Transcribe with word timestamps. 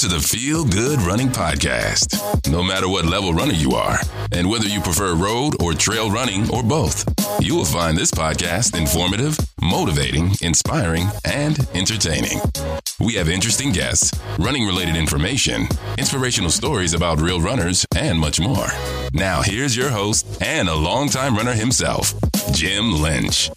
to 0.00 0.08
the 0.08 0.18
Feel 0.18 0.64
Good 0.64 1.02
Running 1.02 1.28
Podcast. 1.28 2.50
No 2.50 2.62
matter 2.62 2.88
what 2.88 3.04
level 3.04 3.34
runner 3.34 3.52
you 3.52 3.72
are, 3.72 3.98
and 4.32 4.48
whether 4.48 4.66
you 4.66 4.80
prefer 4.80 5.14
road 5.14 5.60
or 5.62 5.74
trail 5.74 6.10
running 6.10 6.48
or 6.54 6.62
both, 6.62 7.04
you 7.38 7.54
will 7.54 7.66
find 7.66 7.98
this 7.98 8.10
podcast 8.10 8.74
informative, 8.78 9.36
motivating, 9.60 10.30
inspiring, 10.40 11.06
and 11.26 11.58
entertaining. 11.74 12.40
We 12.98 13.12
have 13.16 13.28
interesting 13.28 13.72
guests, 13.72 14.18
running 14.38 14.66
related 14.66 14.96
information, 14.96 15.68
inspirational 15.98 16.50
stories 16.50 16.94
about 16.94 17.20
real 17.20 17.42
runners, 17.42 17.84
and 17.94 18.18
much 18.18 18.40
more. 18.40 18.68
Now, 19.12 19.42
here's 19.42 19.76
your 19.76 19.90
host 19.90 20.26
and 20.40 20.70
a 20.70 20.74
longtime 20.74 21.36
runner 21.36 21.52
himself, 21.52 22.14
Jim 22.52 23.02
Lynch. 23.02 23.50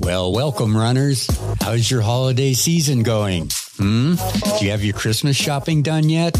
Well, 0.00 0.30
welcome, 0.30 0.76
runners. 0.76 1.26
How's 1.62 1.90
your 1.90 2.02
holiday 2.02 2.52
season 2.52 3.02
going? 3.02 3.48
Hmm? 3.78 4.14
Do 4.58 4.64
you 4.64 4.72
have 4.72 4.82
your 4.82 4.94
Christmas 4.94 5.36
shopping 5.36 5.82
done 5.82 6.08
yet? 6.08 6.34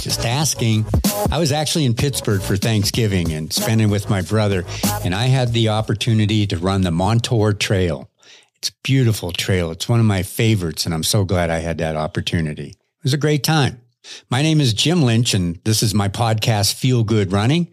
Just 0.00 0.26
asking. 0.26 0.86
I 1.30 1.38
was 1.38 1.52
actually 1.52 1.84
in 1.84 1.94
Pittsburgh 1.94 2.42
for 2.42 2.56
Thanksgiving 2.56 3.32
and 3.32 3.52
spending 3.52 3.90
with 3.90 4.10
my 4.10 4.22
brother, 4.22 4.64
and 5.04 5.14
I 5.14 5.26
had 5.26 5.52
the 5.52 5.68
opportunity 5.68 6.48
to 6.48 6.58
run 6.58 6.80
the 6.80 6.90
Montour 6.90 7.52
Trail. 7.52 8.10
It's 8.56 8.70
beautiful 8.82 9.30
trail. 9.30 9.70
It's 9.70 9.88
one 9.88 10.00
of 10.00 10.06
my 10.06 10.24
favorites, 10.24 10.84
and 10.84 10.92
I'm 10.92 11.04
so 11.04 11.24
glad 11.24 11.48
I 11.48 11.60
had 11.60 11.78
that 11.78 11.94
opportunity. 11.94 12.70
It 12.70 13.04
was 13.04 13.14
a 13.14 13.18
great 13.18 13.44
time. 13.44 13.80
My 14.28 14.42
name 14.42 14.60
is 14.60 14.74
Jim 14.74 15.04
Lynch, 15.04 15.32
and 15.32 15.60
this 15.64 15.84
is 15.84 15.94
my 15.94 16.08
podcast, 16.08 16.74
Feel 16.74 17.04
Good 17.04 17.30
Running. 17.30 17.68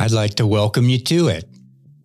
I'd 0.00 0.10
like 0.10 0.34
to 0.34 0.46
welcome 0.46 0.88
you 0.88 0.98
to 0.98 1.28
it. 1.28 1.48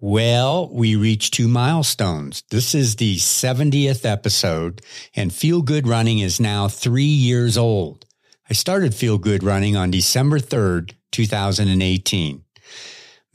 Well, 0.03 0.67
we 0.73 0.95
reached 0.95 1.35
two 1.35 1.47
milestones. 1.47 2.41
This 2.49 2.73
is 2.73 2.95
the 2.95 3.17
70th 3.17 4.03
episode 4.03 4.81
and 5.15 5.31
Feel 5.31 5.61
Good 5.61 5.85
Running 5.85 6.17
is 6.17 6.39
now 6.39 6.67
three 6.67 7.03
years 7.03 7.55
old. 7.55 8.07
I 8.49 8.53
started 8.53 8.95
Feel 8.95 9.19
Good 9.19 9.43
Running 9.43 9.77
on 9.77 9.91
December 9.91 10.39
3rd, 10.39 10.95
2018. 11.11 12.43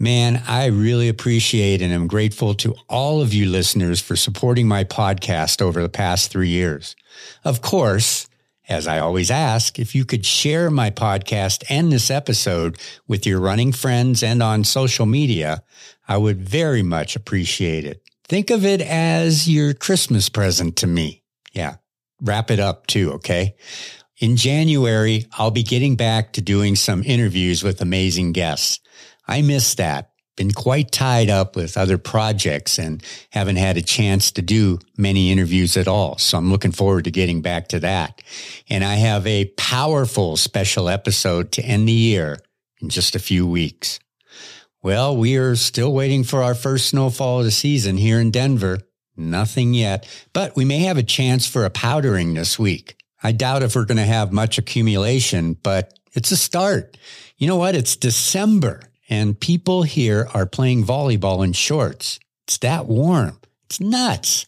Man, 0.01 0.43
I 0.49 0.67
really 0.67 1.09
appreciate 1.09 1.81
and 1.81 1.93
am 1.93 2.09
grateful 2.09 2.53
to 2.55 2.75
all 2.89 3.23
of 3.23 3.33
you 3.33 3.49
listeners 3.49 4.01
for 4.01 4.17
supporting 4.17 4.67
my 4.67 4.83
podcast 4.83 5.63
over 5.63 5.81
the 5.81 5.89
past 5.89 6.33
three 6.33 6.49
years. 6.49 6.97
Of 7.45 7.63
course, 7.63 8.27
as 8.69 8.89
I 8.89 8.99
always 8.99 9.31
ask, 9.31 9.79
if 9.79 9.95
you 9.95 10.05
could 10.05 10.27
share 10.27 10.71
my 10.71 10.91
podcast 10.91 11.63
and 11.71 11.93
this 11.93 12.11
episode 12.11 12.79
with 13.07 13.25
your 13.25 13.39
running 13.41 13.71
friends 13.71 14.25
and 14.25 14.43
on 14.43 14.65
social 14.65 15.07
media, 15.07 15.63
I 16.09 16.17
would 16.17 16.41
very 16.41 16.83
much 16.83 17.17
appreciate 17.17 17.85
it. 17.85 18.03
Think 18.25 18.51
of 18.51 18.65
it 18.65 18.81
as 18.81 19.49
your 19.49 19.75
Christmas 19.75 20.29
present 20.29 20.77
to 20.77 20.87
me. 20.87 21.23
Yeah. 21.53 21.77
Wrap 22.21 22.51
it 22.51 22.61
up 22.61 22.87
too. 22.87 23.13
Okay. 23.13 23.55
In 24.19 24.37
January, 24.37 25.27
I'll 25.39 25.51
be 25.51 25.63
getting 25.63 25.97
back 25.97 26.33
to 26.35 26.41
doing 26.41 26.75
some 26.75 27.03
interviews 27.03 27.63
with 27.63 27.81
amazing 27.81 28.33
guests. 28.33 28.81
I 29.29 29.43
miss 29.43 29.75
that 29.75 30.11
been 30.37 30.53
quite 30.53 30.93
tied 30.93 31.31
up 31.31 31.57
with 31.57 31.77
other 31.77 31.99
projects 31.99 32.79
and 32.79 33.03
haven't 33.31 33.57
had 33.57 33.77
a 33.77 33.83
chance 33.83 34.31
to 34.33 34.43
do 34.43 34.79
many 34.97 35.33
interviews 35.33 35.77
at 35.77 35.89
all. 35.89 36.19
So 36.19 36.37
I'm 36.39 36.51
looking 36.51 36.73
forward 36.73 37.05
to 37.05 37.11
getting 37.11 37.41
back 37.41 37.69
to 37.69 37.81
that. 37.81 38.23
And 38.69 38.85
I 38.85 38.97
have 38.97 39.27
a 39.27 39.47
powerful 39.57 40.37
special 40.37 40.89
episode 40.89 41.53
to 41.53 41.63
end 41.63 41.89
the 41.89 41.93
year 41.93 42.39
in 42.81 42.91
just 42.91 43.17
a 43.17 43.21
few 43.21 43.47
weeks. 43.47 43.99
Well, 44.87 45.17
we 45.17 45.37
are 45.37 45.57
still 45.57 45.93
waiting 45.93 46.23
for 46.23 46.45
our 46.45 46.55
first 46.55 46.91
snowfall 46.91 47.41
of 47.41 47.45
the 47.45 47.51
season 47.51 47.97
here 47.97 48.21
in 48.21 48.31
Denver. 48.31 48.79
Nothing 49.17 49.75
yet, 49.75 50.09
but 50.33 50.55
we 50.55 50.65
may 50.65 50.79
have 50.85 50.97
a 50.97 51.03
chance 51.03 51.45
for 51.45 51.65
a 51.65 51.71
powdering 51.71 52.35
this 52.35 52.57
week. 52.57 52.97
I 53.21 53.33
doubt 53.33 53.65
if 53.65 53.75
we're 53.75 53.85
going 53.85 53.97
to 53.97 54.05
have 54.05 54.33
much 54.33 54.59
accumulation, 54.59 55.55
but 55.55 55.99
it's 56.13 56.31
a 56.31 56.37
start. 56.37 56.97
You 57.37 57.49
know 57.49 57.57
what? 57.57 57.75
It's 57.75 57.97
December 57.97 58.81
and 59.09 59.41
people 59.41 59.83
here 59.83 60.29
are 60.33 60.47
playing 60.47 60.85
volleyball 60.85 61.45
in 61.45 61.53
shorts. 61.53 62.21
It's 62.45 62.59
that 62.59 62.87
warm. 62.87 63.41
It's 63.65 63.81
nuts. 63.81 64.47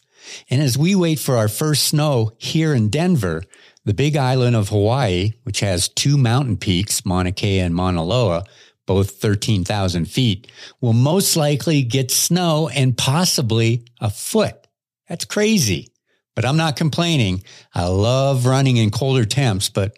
And 0.49 0.61
as 0.61 0.77
we 0.77 0.95
wait 0.95 1.19
for 1.19 1.35
our 1.35 1.49
first 1.49 1.83
snow 1.83 2.31
here 2.37 2.73
in 2.73 2.87
Denver, 2.87 3.43
the 3.83 3.93
big 3.93 4.15
island 4.15 4.55
of 4.55 4.69
Hawaii, 4.69 5.33
which 5.43 5.59
has 5.59 5.89
two 5.89 6.17
mountain 6.17 6.55
peaks, 6.55 7.05
Mauna 7.05 7.33
Kea 7.33 7.59
and 7.59 7.75
Mauna 7.75 8.05
Loa, 8.05 8.45
both 8.89 9.11
13,000 9.21 10.05
feet, 10.05 10.51
will 10.81 10.93
most 10.93 11.37
likely 11.37 11.83
get 11.83 12.09
snow 12.09 12.69
and 12.69 12.97
possibly 12.97 13.85
a 14.01 14.09
foot. 14.09 14.65
That's 15.07 15.25
crazy. 15.25 15.93
But 16.35 16.43
I'm 16.43 16.57
not 16.57 16.75
complaining. 16.75 17.43
I 17.71 17.85
love 17.85 18.47
running 18.47 18.77
in 18.77 18.89
colder 18.89 19.25
temps, 19.25 19.69
but 19.69 19.95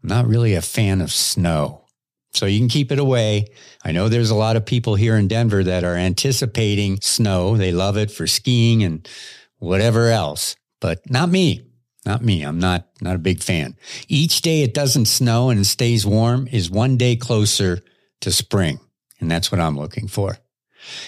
I'm 0.00 0.08
not 0.08 0.28
really 0.28 0.54
a 0.54 0.62
fan 0.62 1.00
of 1.00 1.10
snow. 1.10 1.84
So 2.32 2.46
you 2.46 2.60
can 2.60 2.68
keep 2.68 2.92
it 2.92 3.00
away. 3.00 3.46
I 3.84 3.90
know 3.90 4.08
there's 4.08 4.30
a 4.30 4.36
lot 4.36 4.54
of 4.54 4.64
people 4.64 4.94
here 4.94 5.16
in 5.16 5.26
Denver 5.26 5.64
that 5.64 5.82
are 5.82 5.96
anticipating 5.96 7.00
snow. 7.00 7.56
They 7.56 7.72
love 7.72 7.96
it 7.96 8.12
for 8.12 8.28
skiing 8.28 8.84
and 8.84 9.08
whatever 9.56 10.10
else, 10.10 10.54
but 10.80 11.10
not 11.10 11.28
me. 11.28 11.62
Not 12.06 12.22
me. 12.22 12.44
I'm 12.44 12.60
not, 12.60 12.86
not 13.00 13.16
a 13.16 13.18
big 13.18 13.42
fan. 13.42 13.76
Each 14.06 14.42
day 14.42 14.62
it 14.62 14.74
doesn't 14.74 15.06
snow 15.06 15.50
and 15.50 15.66
stays 15.66 16.06
warm 16.06 16.46
is 16.52 16.70
one 16.70 16.96
day 16.96 17.16
closer 17.16 17.80
to 18.20 18.32
spring. 18.32 18.80
And 19.20 19.30
that's 19.30 19.50
what 19.50 19.60
I'm 19.60 19.78
looking 19.78 20.08
for. 20.08 20.38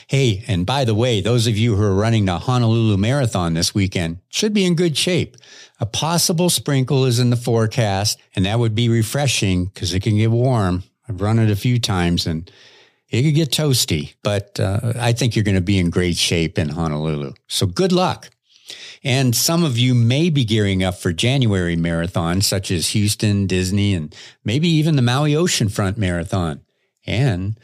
Hey, 0.09 0.45
and 0.49 0.67
by 0.67 0.85
the 0.85 0.95
way, 0.95 1.21
those 1.21 1.47
of 1.47 1.57
you 1.57 1.77
who 1.77 1.83
are 1.83 1.95
running 1.95 2.25
the 2.25 2.39
Honolulu 2.39 2.97
Marathon 2.97 3.55
this 3.55 3.75
weekend 3.75 4.19
should 4.29 4.53
be 4.53 4.67
in 4.67 4.75
good 4.75 4.97
shape. 4.97 5.37
A 5.79 5.87
possible 5.87 6.51
sprinkle 6.51 7.05
is 7.05 7.21
in 7.21 7.31
the 7.31 7.37
forecast, 7.37 8.19
and 8.35 8.45
that 8.45 8.59
would 8.59 8.75
be 8.75 8.89
refreshing 8.89 9.67
because 9.67 9.95
it 9.95 10.03
can 10.03 10.17
get 10.17 10.31
warm 10.31 10.83
I've 11.11 11.21
run 11.21 11.41
it 11.41 11.51
a 11.51 11.57
few 11.57 11.81
times 11.81 12.27
and 12.27 12.49
it 13.09 13.23
could 13.23 13.35
get 13.35 13.51
toasty, 13.51 14.15
but 14.23 14.61
uh, 14.61 14.93
I 14.95 15.13
think 15.13 15.35
you're 15.35 15.45
going 15.45 15.57
to 15.57 15.61
be 15.61 15.79
in 15.79 15.91
great 15.91 16.17
shape 16.17 16.57
in 16.57 16.69
Honolulu. 16.69 17.33
So 17.49 17.67
good 17.67 17.91
luck. 17.91 18.31
And 19.03 19.35
some 19.35 19.65
of 19.65 19.77
you 19.77 19.93
may 19.93 20.31
be 20.31 20.45
gearing 20.45 20.85
up 20.85 20.95
for 20.95 21.13
January 21.13 21.77
marathons, 21.77 22.45
such 22.45 22.71
as 22.71 22.91
Houston, 22.91 23.49
Disney, 23.49 23.95
and 23.95 24.15
maybe 24.45 24.69
even 24.69 24.95
the 24.95 25.03
Maui 25.03 25.33
Oceanfront 25.33 25.97
Marathon. 25.97 26.61
And 27.11 27.59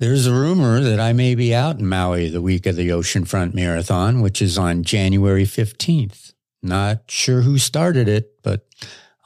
there's 0.00 0.26
a 0.26 0.34
rumor 0.34 0.80
that 0.80 0.98
I 0.98 1.12
may 1.12 1.36
be 1.36 1.54
out 1.54 1.78
in 1.78 1.86
Maui 1.86 2.28
the 2.28 2.42
week 2.42 2.66
of 2.66 2.74
the 2.74 2.88
Oceanfront 2.88 3.54
Marathon, 3.54 4.20
which 4.20 4.42
is 4.42 4.58
on 4.58 4.82
January 4.82 5.44
15th. 5.44 6.32
Not 6.60 7.02
sure 7.06 7.42
who 7.42 7.56
started 7.58 8.08
it, 8.08 8.42
but 8.42 8.66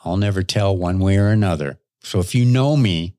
I'll 0.05 0.19
never 0.19 0.43
tell 0.43 0.77
one 0.77 0.99
way 0.99 1.17
or 1.17 1.29
another. 1.29 1.79
So 2.03 2.21
if 2.21 2.35
you 2.35 2.45
know 2.45 2.77
me, 2.77 3.17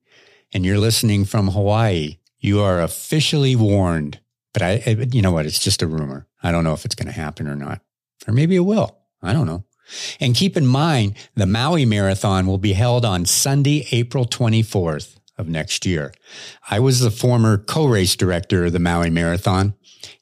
and 0.54 0.64
you're 0.64 0.78
listening 0.78 1.26
from 1.26 1.48
Hawaii, 1.48 2.20
you 2.38 2.62
are 2.62 2.80
officially 2.80 3.56
warned. 3.56 4.20
But 4.54 4.62
I, 4.62 5.08
you 5.12 5.24
know 5.24 5.32
what? 5.32 5.48
It's 5.48 5.58
just 5.58 5.82
a 5.82 5.88
rumor. 5.88 6.28
I 6.44 6.52
don't 6.52 6.64
know 6.64 6.74
if 6.74 6.86
it's 6.86 6.94
going 6.94 7.08
to 7.08 7.20
happen 7.20 7.48
or 7.48 7.56
not. 7.56 7.82
Or 8.28 8.34
maybe 8.34 8.56
it 8.56 8.60
will. 8.60 9.00
I 9.24 9.34
don't 9.34 9.48
know. 9.48 9.64
And 10.20 10.36
keep 10.36 10.56
in 10.56 10.68
mind, 10.68 11.16
the 11.34 11.48
Maui 11.48 11.86
Marathon 11.86 12.46
will 12.46 12.60
be 12.60 12.74
held 12.74 13.04
on 13.04 13.26
Sunday, 13.26 13.88
April 13.92 14.26
24th 14.26 15.18
of 15.38 15.48
next 15.48 15.86
year. 15.86 16.14
I 16.70 16.80
was 16.80 17.00
the 17.00 17.12
former 17.12 17.58
co-race 17.58 18.16
director 18.16 18.66
of 18.66 18.74
the 18.74 18.80
Maui 18.80 19.10
Marathon, 19.10 19.74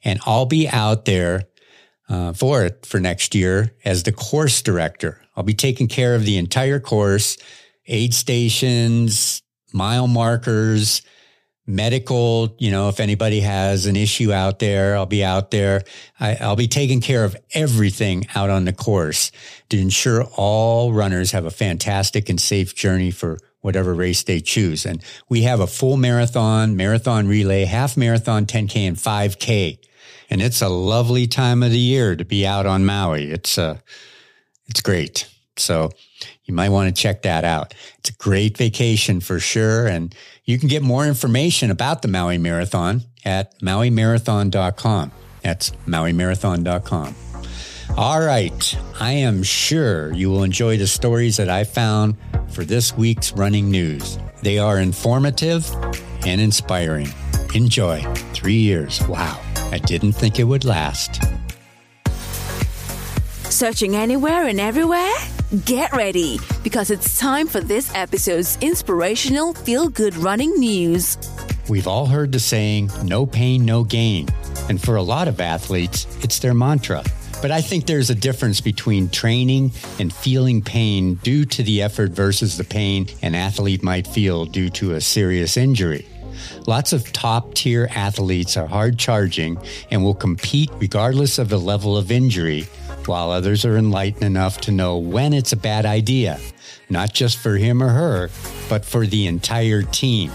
and 0.03 0.19
I'll 0.25 0.45
be 0.45 0.67
out 0.67 1.05
there 1.05 1.47
uh, 2.09 2.33
for 2.33 2.66
it 2.66 2.85
for 2.85 2.99
next 2.99 3.33
year 3.35 3.75
as 3.85 4.03
the 4.03 4.11
course 4.11 4.61
director. 4.61 5.22
I'll 5.35 5.44
be 5.44 5.53
taking 5.53 5.88
care 5.88 6.16
of 6.16 6.25
the 6.25 6.38
entire 6.38 6.79
course, 6.79 7.38
aid 7.88 8.13
stations, 8.13 9.41
mile 9.73 10.07
markers, 10.07 11.01
medical, 11.67 12.55
you 12.59 12.72
know, 12.72 12.89
if 12.89 12.99
anybody 12.99 13.39
has 13.39 13.85
an 13.85 13.95
issue 13.95 14.33
out 14.33 14.59
there, 14.59 14.95
I'll 14.95 15.05
be 15.05 15.23
out 15.23 15.51
there. 15.51 15.83
I, 16.19 16.38
will 16.41 16.55
be 16.55 16.67
taking 16.67 17.01
care 17.01 17.23
of 17.23 17.35
everything 17.53 18.28
out 18.35 18.49
on 18.49 18.66
the 18.66 18.73
course 18.73 19.31
to 19.69 19.79
ensure 19.79 20.23
all 20.35 20.91
runners 20.91 21.31
have 21.31 21.46
a 21.46 21.52
fantastic 21.52 22.29
and 22.29 22.41
safe 22.41 22.75
journey 22.75 23.11
for 23.11 23.37
whatever 23.61 23.93
race 23.93 24.23
they 24.23 24.40
choose. 24.40 24.85
And 24.85 25.03
we 25.29 25.43
have 25.43 25.59
a 25.59 25.67
full 25.67 25.97
marathon, 25.97 26.75
marathon 26.75 27.28
relay, 27.28 27.66
half 27.66 27.96
marathon, 27.96 28.46
10K 28.46 28.87
and 28.87 28.97
5K. 28.97 29.79
And 30.29 30.41
it's 30.41 30.61
a 30.61 30.69
lovely 30.69 31.28
time 31.28 31.63
of 31.63 31.72
the 31.72 31.79
year 31.79 32.16
to 32.16 32.25
be 32.25 32.46
out 32.46 32.66
on 32.66 32.85
Maui. 32.85 33.31
It's, 33.31 33.58
uh, 33.58 33.79
it's 34.67 34.81
great. 34.81 35.28
So 35.58 35.91
you 36.46 36.53
might 36.53 36.69
want 36.69 36.93
to 36.93 37.02
check 37.02 37.22
that 37.23 37.43
out. 37.43 37.73
It's 37.99 38.09
a 38.09 38.13
great 38.13 38.58
vacation 38.58 39.19
for 39.19 39.40
sure. 39.40 39.87
And 39.87 40.16
you 40.46 40.58
can 40.58 40.69
get 40.69 40.81
more 40.81 41.05
information 41.05 41.72
about 41.72 42.02
the 42.02 42.08
Maui 42.08 42.37
Marathon 42.37 43.03
at 43.23 43.59
mauimarathon.com. 43.59 45.11
That's 45.43 45.72
mauimarathon.com. 45.87 47.30
All 47.97 48.22
right. 48.22 48.78
I 48.99 49.11
am 49.11 49.43
sure 49.43 50.14
you 50.14 50.29
will 50.29 50.43
enjoy 50.43 50.78
the 50.78 50.88
stories 50.88 51.38
that 51.38 51.49
I 51.49 51.66
found 51.66 52.16
for 52.49 52.64
this 52.64 52.96
week's 52.96 53.34
running 53.34 53.70
news. 53.70 54.17
They 54.41 54.58
are 54.58 54.79
informative 54.79 55.70
and 56.26 56.40
inspiring. 56.40 57.09
Enjoy. 57.53 58.02
Three 58.34 58.55
years. 58.55 59.05
Wow. 59.08 59.40
I 59.72 59.78
didn't 59.78 60.14
think 60.14 60.40
it 60.40 60.46
would 60.46 60.64
last. 60.64 61.22
Searching 63.52 63.96
anywhere 63.96 64.47
and 64.47 64.59
everywhere? 64.59 65.14
Get 65.66 65.91
ready 65.91 66.40
because 66.64 66.91
it's 66.91 67.20
time 67.20 67.46
for 67.46 67.59
this 67.59 67.94
episode's 67.94 68.58
inspirational 68.61 69.53
feel 69.53 69.90
good 69.90 70.16
running 70.16 70.58
news. 70.58 71.17
We've 71.70 71.87
all 71.87 72.05
heard 72.05 72.32
the 72.32 72.40
saying, 72.40 72.90
no 73.03 73.26
pain, 73.26 73.66
no 73.66 73.84
gain. 73.84 74.29
And 74.70 74.82
for 74.82 74.96
a 74.96 75.02
lot 75.02 75.28
of 75.28 75.41
athletes, 75.41 76.08
it's 76.22 76.40
their 76.40 76.53
mantra. 76.53 77.03
But 77.41 77.49
I 77.49 77.61
think 77.61 77.88
there's 77.88 78.11
a 78.11 78.16
difference 78.16 78.61
between 78.61 79.09
training 79.09 79.72
and 79.99 80.14
feeling 80.14 80.61
pain 80.61 81.16
due 81.16 81.43
to 81.46 81.64
the 81.64 81.82
effort 81.82 82.11
versus 82.11 82.55
the 82.55 82.64
pain 82.64 83.08
an 83.23 83.34
athlete 83.34 83.82
might 83.82 84.05
feel 84.05 84.46
due 84.46 84.70
to 84.72 84.93
a 84.93 85.02
serious 85.02 85.58
injury. 85.58 86.05
Lots 86.67 86.93
of 86.93 87.11
top 87.11 87.55
tier 87.55 87.90
athletes 87.96 88.58
are 88.58 88.67
hard 88.67 88.99
charging 88.99 89.58
and 89.90 90.03
will 90.03 90.14
compete 90.14 90.70
regardless 90.78 91.40
of 91.40 91.49
the 91.49 91.59
level 91.59 91.97
of 91.97 92.11
injury, 92.11 92.67
while 93.08 93.32
others 93.32 93.66
are 93.66 93.78
enlightened 93.78 94.23
enough 94.23 94.61
to 94.61 94.72
know 94.72 94.97
when 94.97 95.34
it's 95.34 95.52
a 95.52 95.58
bad 95.58 95.85
idea, 95.85 96.40
not 96.90 97.11
just 97.11 97.40
for 97.40 97.58
him 97.58 97.82
or 97.82 97.90
her, 97.90 98.29
but 98.70 98.85
for 98.85 99.08
the 99.08 99.26
entire 99.26 99.82
team. 99.82 100.32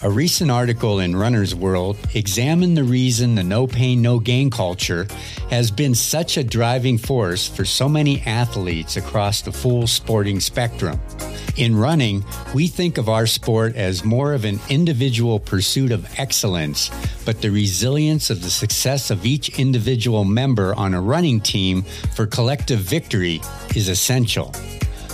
A 0.00 0.08
recent 0.08 0.48
article 0.48 1.00
in 1.00 1.16
Runner's 1.16 1.56
World 1.56 1.98
examined 2.14 2.76
the 2.76 2.84
reason 2.84 3.34
the 3.34 3.42
no 3.42 3.66
pain, 3.66 4.00
no 4.00 4.20
gain 4.20 4.48
culture 4.48 5.08
has 5.50 5.72
been 5.72 5.92
such 5.92 6.36
a 6.36 6.44
driving 6.44 6.98
force 6.98 7.48
for 7.48 7.64
so 7.64 7.88
many 7.88 8.20
athletes 8.20 8.96
across 8.96 9.42
the 9.42 9.50
full 9.50 9.88
sporting 9.88 10.38
spectrum. 10.38 11.00
In 11.56 11.74
running, 11.74 12.24
we 12.54 12.68
think 12.68 12.96
of 12.96 13.08
our 13.08 13.26
sport 13.26 13.74
as 13.74 14.04
more 14.04 14.34
of 14.34 14.44
an 14.44 14.60
individual 14.68 15.40
pursuit 15.40 15.90
of 15.90 16.06
excellence, 16.16 16.92
but 17.24 17.42
the 17.42 17.50
resilience 17.50 18.30
of 18.30 18.40
the 18.40 18.50
success 18.50 19.10
of 19.10 19.26
each 19.26 19.58
individual 19.58 20.24
member 20.24 20.76
on 20.76 20.94
a 20.94 21.00
running 21.00 21.40
team 21.40 21.82
for 22.14 22.24
collective 22.24 22.78
victory 22.78 23.40
is 23.74 23.88
essential. 23.88 24.54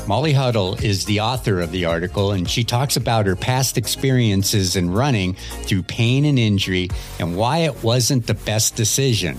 Molly 0.06 0.34
Huddle 0.34 0.74
is 0.84 1.06
the 1.06 1.20
author 1.20 1.60
of 1.60 1.72
the 1.72 1.86
article, 1.86 2.32
and 2.32 2.48
she 2.48 2.62
talks 2.62 2.96
about 2.96 3.24
her 3.24 3.36
past 3.36 3.78
experiences 3.78 4.76
in 4.76 4.90
running 4.90 5.32
through 5.62 5.82
pain 5.82 6.26
and 6.26 6.38
injury 6.38 6.90
and 7.18 7.34
why 7.38 7.58
it 7.58 7.82
wasn't 7.82 8.26
the 8.26 8.34
best 8.34 8.76
decision. 8.76 9.38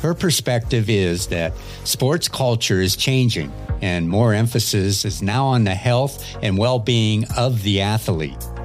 Her 0.00 0.14
perspective 0.14 0.88
is 0.88 1.26
that 1.26 1.52
sports 1.84 2.28
culture 2.28 2.80
is 2.80 2.96
changing, 2.96 3.52
and 3.82 4.08
more 4.08 4.32
emphasis 4.32 5.04
is 5.04 5.20
now 5.20 5.44
on 5.48 5.64
the 5.64 5.74
health 5.74 6.24
and 6.42 6.56
well 6.56 6.78
being 6.78 7.26
of 7.36 7.62
the 7.62 7.82
athlete. 7.82 8.55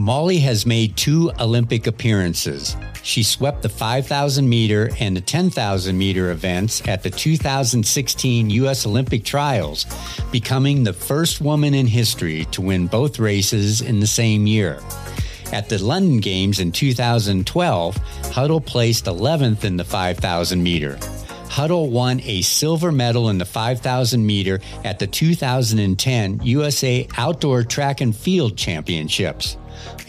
Molly 0.00 0.38
has 0.38 0.64
made 0.64 0.96
two 0.96 1.30
Olympic 1.38 1.86
appearances. 1.86 2.74
She 3.02 3.22
swept 3.22 3.60
the 3.60 3.68
5,000 3.68 4.48
meter 4.48 4.88
and 4.98 5.14
the 5.14 5.20
10,000 5.20 5.98
meter 5.98 6.30
events 6.30 6.88
at 6.88 7.02
the 7.02 7.10
2016 7.10 8.48
U.S. 8.48 8.86
Olympic 8.86 9.24
trials, 9.24 9.84
becoming 10.32 10.84
the 10.84 10.94
first 10.94 11.42
woman 11.42 11.74
in 11.74 11.86
history 11.86 12.46
to 12.46 12.62
win 12.62 12.86
both 12.86 13.18
races 13.18 13.82
in 13.82 14.00
the 14.00 14.06
same 14.06 14.46
year. 14.46 14.80
At 15.52 15.68
the 15.68 15.76
London 15.76 16.16
Games 16.16 16.60
in 16.60 16.72
2012, 16.72 17.96
Huddle 18.32 18.62
placed 18.62 19.04
11th 19.04 19.64
in 19.64 19.76
the 19.76 19.84
5,000 19.84 20.62
meter. 20.62 20.98
Huddle 21.50 21.90
won 21.90 22.20
a 22.20 22.42
silver 22.42 22.92
medal 22.92 23.28
in 23.28 23.38
the 23.38 23.44
5,000 23.44 24.24
meter 24.24 24.60
at 24.84 25.00
the 25.00 25.06
2010 25.08 26.40
USA 26.44 27.08
Outdoor 27.18 27.64
Track 27.64 28.00
and 28.00 28.14
Field 28.14 28.56
Championships. 28.56 29.56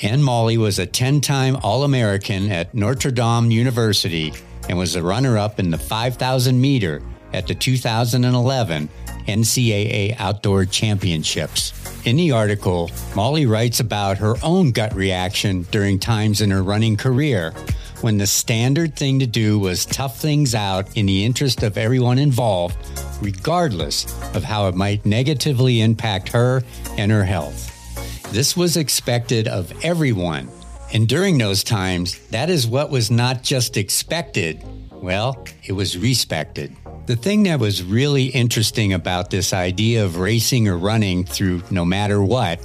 And 0.03 0.23
Molly 0.23 0.59
was 0.59 0.77
a 0.77 0.85
10 0.85 1.19
time 1.19 1.57
All 1.63 1.83
American 1.83 2.51
at 2.51 2.75
Notre 2.75 3.09
Dame 3.09 3.49
University 3.49 4.33
and 4.69 4.77
was 4.77 4.95
a 4.95 5.01
runner 5.01 5.39
up 5.39 5.59
in 5.59 5.71
the 5.71 5.79
5,000 5.79 6.61
meter 6.61 7.01
at 7.33 7.47
the 7.47 7.55
2011 7.55 8.87
NCAA 9.27 10.15
Outdoor 10.19 10.65
Championships. 10.65 11.73
In 12.05 12.17
the 12.17 12.31
article, 12.31 12.91
Molly 13.15 13.47
writes 13.47 13.79
about 13.79 14.19
her 14.19 14.35
own 14.43 14.71
gut 14.71 14.93
reaction 14.93 15.63
during 15.71 15.97
times 15.97 16.41
in 16.41 16.51
her 16.51 16.61
running 16.61 16.97
career 16.97 17.53
when 18.03 18.17
the 18.17 18.27
standard 18.27 18.95
thing 18.95 19.19
to 19.19 19.27
do 19.27 19.59
was 19.59 19.85
tough 19.85 20.19
things 20.19 20.55
out 20.55 20.97
in 20.97 21.05
the 21.05 21.23
interest 21.25 21.63
of 21.63 21.77
everyone 21.77 22.17
involved, 22.19 22.77
regardless 23.21 24.05
of 24.35 24.43
how 24.43 24.67
it 24.67 24.75
might 24.75 25.05
negatively 25.05 25.81
impact 25.81 26.29
her 26.29 26.63
and 26.97 27.11
her 27.11 27.23
health. 27.23 27.67
This 28.31 28.55
was 28.55 28.77
expected 28.77 29.47
of 29.47 29.73
everyone. 29.83 30.49
And 30.93 31.07
during 31.07 31.37
those 31.37 31.63
times, 31.63 32.19
that 32.29 32.49
is 32.49 32.67
what 32.67 32.89
was 32.89 33.11
not 33.11 33.43
just 33.43 33.77
expected, 33.77 34.63
well, 34.91 35.45
it 35.63 35.73
was 35.73 35.97
respected. 35.97 36.75
The 37.05 37.15
thing 37.15 37.43
that 37.43 37.59
was 37.59 37.83
really 37.83 38.25
interesting 38.25 38.93
about 38.93 39.29
this 39.31 39.53
idea 39.53 40.05
of 40.05 40.17
racing 40.17 40.67
or 40.67 40.77
running 40.77 41.25
through 41.25 41.63
no 41.71 41.83
matter 41.83 42.21
what 42.21 42.59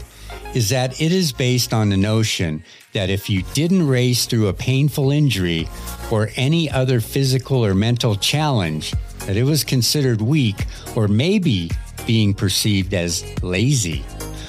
is 0.57 0.71
that 0.71 1.03
it 1.03 1.13
is 1.13 1.33
based 1.33 1.75
on 1.75 1.91
the 1.91 1.97
notion 1.99 2.65
that 2.95 3.11
if 3.11 3.29
you 3.29 3.43
didn't 3.53 3.87
race 3.87 4.25
through 4.25 4.47
a 4.47 4.55
painful 4.55 5.11
injury 5.11 5.69
or 6.11 6.31
any 6.37 6.71
other 6.71 6.99
physical 6.99 7.63
or 7.63 7.75
mental 7.75 8.17
challenge, 8.17 8.95
that 9.27 9.37
it 9.37 9.43
was 9.43 9.63
considered 9.65 10.23
weak 10.23 10.65
or 10.97 11.09
maybe 11.09 11.71
being 12.07 12.33
perceived 12.33 12.95
as 12.95 13.23
lazy 13.43 14.03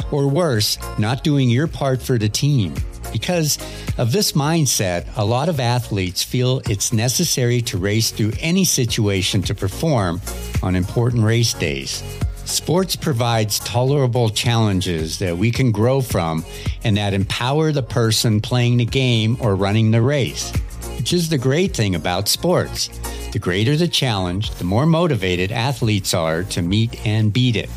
or 0.09 0.30
worse, 0.30 0.77
not 0.98 1.25
doing 1.25 1.50
your 1.50 1.68
part 1.68 2.01
for 2.01 2.18
the 2.18 2.30
team. 2.30 2.74
Because 3.12 3.57
of 3.98 4.13
this 4.13 4.31
mindset, 4.31 5.06
a 5.18 5.25
lot 5.25 5.50
of 5.50 5.59
athletes 5.59 6.24
feel 6.24 6.62
it's 6.69 6.94
necessary 6.94 7.62
to 7.63 7.77
race 7.77 8.12
through 8.12 8.31
any 8.39 8.63
situation 8.63 9.42
to 9.42 9.54
perform 9.54 10.21
on 10.63 10.74
important 10.74 11.25
race 11.25 11.54
days. 11.54 12.01
Sports 12.48 12.96
provides 12.96 13.60
tolerable 13.60 14.30
challenges 14.30 15.20
that 15.20 15.38
we 15.38 15.52
can 15.52 15.74
grow 15.74 16.00
from 16.00 16.46
and 16.86 16.96
that 16.96 17.14
empower 17.14 17.74
the 17.74 17.84
person 17.84 18.40
playing 18.40 18.78
the 18.78 18.86
game 18.86 19.36
or 19.42 19.54
running 19.54 19.92
the 19.92 20.02
race, 20.02 20.54
which 20.96 21.12
is 21.12 21.28
the 21.28 21.38
great 21.38 21.76
thing 21.76 21.94
about 21.94 22.30
sports. 22.30 22.88
The 23.34 23.40
greater 23.40 23.76
the 23.76 23.90
challenge, 23.90 24.52
the 24.52 24.64
more 24.64 24.86
motivated 24.86 25.52
athletes 25.52 26.14
are 26.14 26.44
to 26.44 26.62
meet 26.62 27.06
and 27.06 27.34
beat 27.34 27.58
it. 27.58 27.70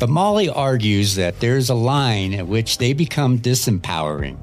But 0.00 0.08
Molly 0.08 0.48
argues 0.48 1.14
that 1.16 1.40
there's 1.40 1.68
a 1.68 1.74
line 1.74 2.32
at 2.32 2.46
which 2.46 2.78
they 2.78 2.94
become 2.94 3.38
disempowering. 3.38 4.38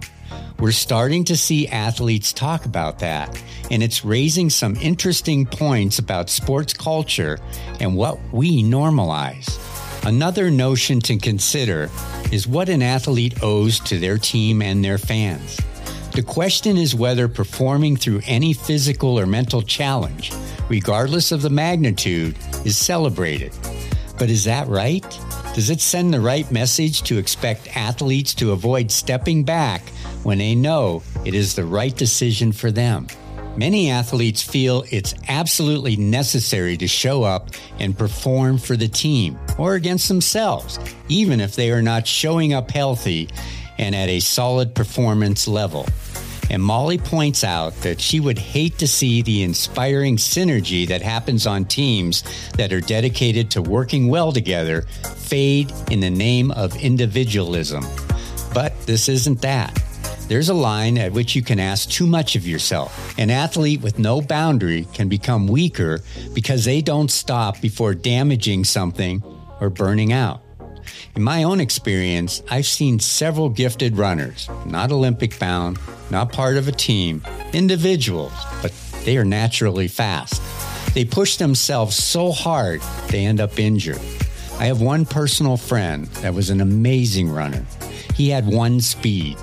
We're 0.63 0.71
starting 0.71 1.25
to 1.25 1.35
see 1.35 1.67
athletes 1.67 2.31
talk 2.31 2.63
about 2.63 2.99
that, 2.99 3.37
and 3.69 3.83
it's 3.83 4.05
raising 4.05 4.49
some 4.49 4.77
interesting 4.77 5.45
points 5.45 5.99
about 5.99 6.29
sports 6.29 6.71
culture 6.71 7.37
and 7.81 7.97
what 7.97 8.17
we 8.31 8.63
normalize. 8.63 9.59
Another 10.07 10.49
notion 10.49 11.01
to 11.01 11.17
consider 11.17 11.89
is 12.31 12.47
what 12.47 12.69
an 12.69 12.81
athlete 12.81 13.43
owes 13.43 13.81
to 13.81 13.99
their 13.99 14.17
team 14.17 14.61
and 14.61 14.81
their 14.81 14.97
fans. 14.97 15.59
The 16.13 16.23
question 16.23 16.77
is 16.77 16.95
whether 16.95 17.27
performing 17.27 17.97
through 17.97 18.21
any 18.25 18.53
physical 18.53 19.19
or 19.19 19.25
mental 19.25 19.63
challenge, 19.63 20.31
regardless 20.69 21.33
of 21.33 21.41
the 21.41 21.49
magnitude, 21.49 22.37
is 22.63 22.77
celebrated. 22.77 23.51
But 24.17 24.29
is 24.29 24.45
that 24.45 24.69
right? 24.69 25.03
Does 25.55 25.69
it 25.69 25.81
send 25.81 26.13
the 26.13 26.21
right 26.21 26.49
message 26.53 27.03
to 27.03 27.17
expect 27.17 27.75
athletes 27.75 28.33
to 28.35 28.53
avoid 28.53 28.91
stepping 28.91 29.43
back 29.43 29.81
when 30.23 30.39
they 30.39 30.55
know 30.55 31.03
it 31.25 31.33
is 31.33 31.55
the 31.55 31.65
right 31.65 31.95
decision 31.95 32.51
for 32.51 32.71
them? 32.71 33.07
Many 33.55 33.91
athletes 33.91 34.41
feel 34.41 34.83
it's 34.89 35.13
absolutely 35.27 35.95
necessary 35.95 36.75
to 36.77 36.87
show 36.87 37.21
up 37.21 37.51
and 37.79 37.95
perform 37.95 38.57
for 38.57 38.75
the 38.75 38.87
team 38.87 39.37
or 39.59 39.75
against 39.75 40.07
themselves, 40.07 40.79
even 41.07 41.39
if 41.39 41.55
they 41.55 41.71
are 41.71 41.83
not 41.83 42.07
showing 42.07 42.53
up 42.53 42.71
healthy 42.71 43.29
and 43.77 43.95
at 43.95 44.09
a 44.09 44.19
solid 44.19 44.73
performance 44.73 45.47
level. 45.47 45.85
And 46.49 46.61
Molly 46.61 46.97
points 46.97 47.43
out 47.43 47.73
that 47.81 48.01
she 48.01 48.19
would 48.19 48.37
hate 48.37 48.77
to 48.79 48.87
see 48.87 49.21
the 49.21 49.43
inspiring 49.43 50.17
synergy 50.17 50.87
that 50.87 51.01
happens 51.01 51.47
on 51.47 51.65
teams 51.65 52.23
that 52.57 52.73
are 52.73 52.81
dedicated 52.81 53.51
to 53.51 53.61
working 53.61 54.07
well 54.07 54.31
together 54.31 54.81
fade 55.15 55.71
in 55.89 55.99
the 55.99 56.09
name 56.09 56.51
of 56.51 56.75
individualism. 56.75 57.85
But 58.53 58.79
this 58.85 59.09
isn't 59.09 59.41
that. 59.41 59.81
There's 60.27 60.49
a 60.49 60.53
line 60.53 60.97
at 60.97 61.11
which 61.11 61.35
you 61.35 61.41
can 61.41 61.59
ask 61.59 61.89
too 61.89 62.07
much 62.07 62.35
of 62.35 62.47
yourself. 62.47 63.17
An 63.19 63.29
athlete 63.29 63.81
with 63.81 63.99
no 63.99 64.21
boundary 64.21 64.87
can 64.93 65.09
become 65.09 65.47
weaker 65.47 66.01
because 66.33 66.65
they 66.65 66.81
don't 66.81 67.11
stop 67.11 67.59
before 67.59 67.93
damaging 67.93 68.63
something 68.63 69.21
or 69.59 69.69
burning 69.69 70.13
out. 70.13 70.41
In 71.15 71.23
my 71.23 71.43
own 71.43 71.59
experience, 71.59 72.41
I've 72.49 72.65
seen 72.65 72.99
several 72.99 73.49
gifted 73.49 73.97
runners, 73.97 74.49
not 74.65 74.91
Olympic 74.91 75.37
bound, 75.39 75.77
not 76.09 76.31
part 76.31 76.57
of 76.57 76.67
a 76.67 76.71
team, 76.71 77.21
individuals, 77.53 78.33
but 78.61 78.73
they 79.03 79.17
are 79.17 79.25
naturally 79.25 79.87
fast. 79.87 80.41
They 80.93 81.05
push 81.05 81.37
themselves 81.37 81.95
so 81.95 82.31
hard, 82.31 82.81
they 83.09 83.25
end 83.25 83.39
up 83.39 83.59
injured. 83.59 83.99
I 84.59 84.65
have 84.65 84.81
one 84.81 85.05
personal 85.05 85.57
friend 85.57 86.05
that 86.21 86.33
was 86.33 86.49
an 86.49 86.61
amazing 86.61 87.29
runner. 87.29 87.65
He 88.15 88.29
had 88.29 88.45
one 88.45 88.79
speed, 88.79 89.37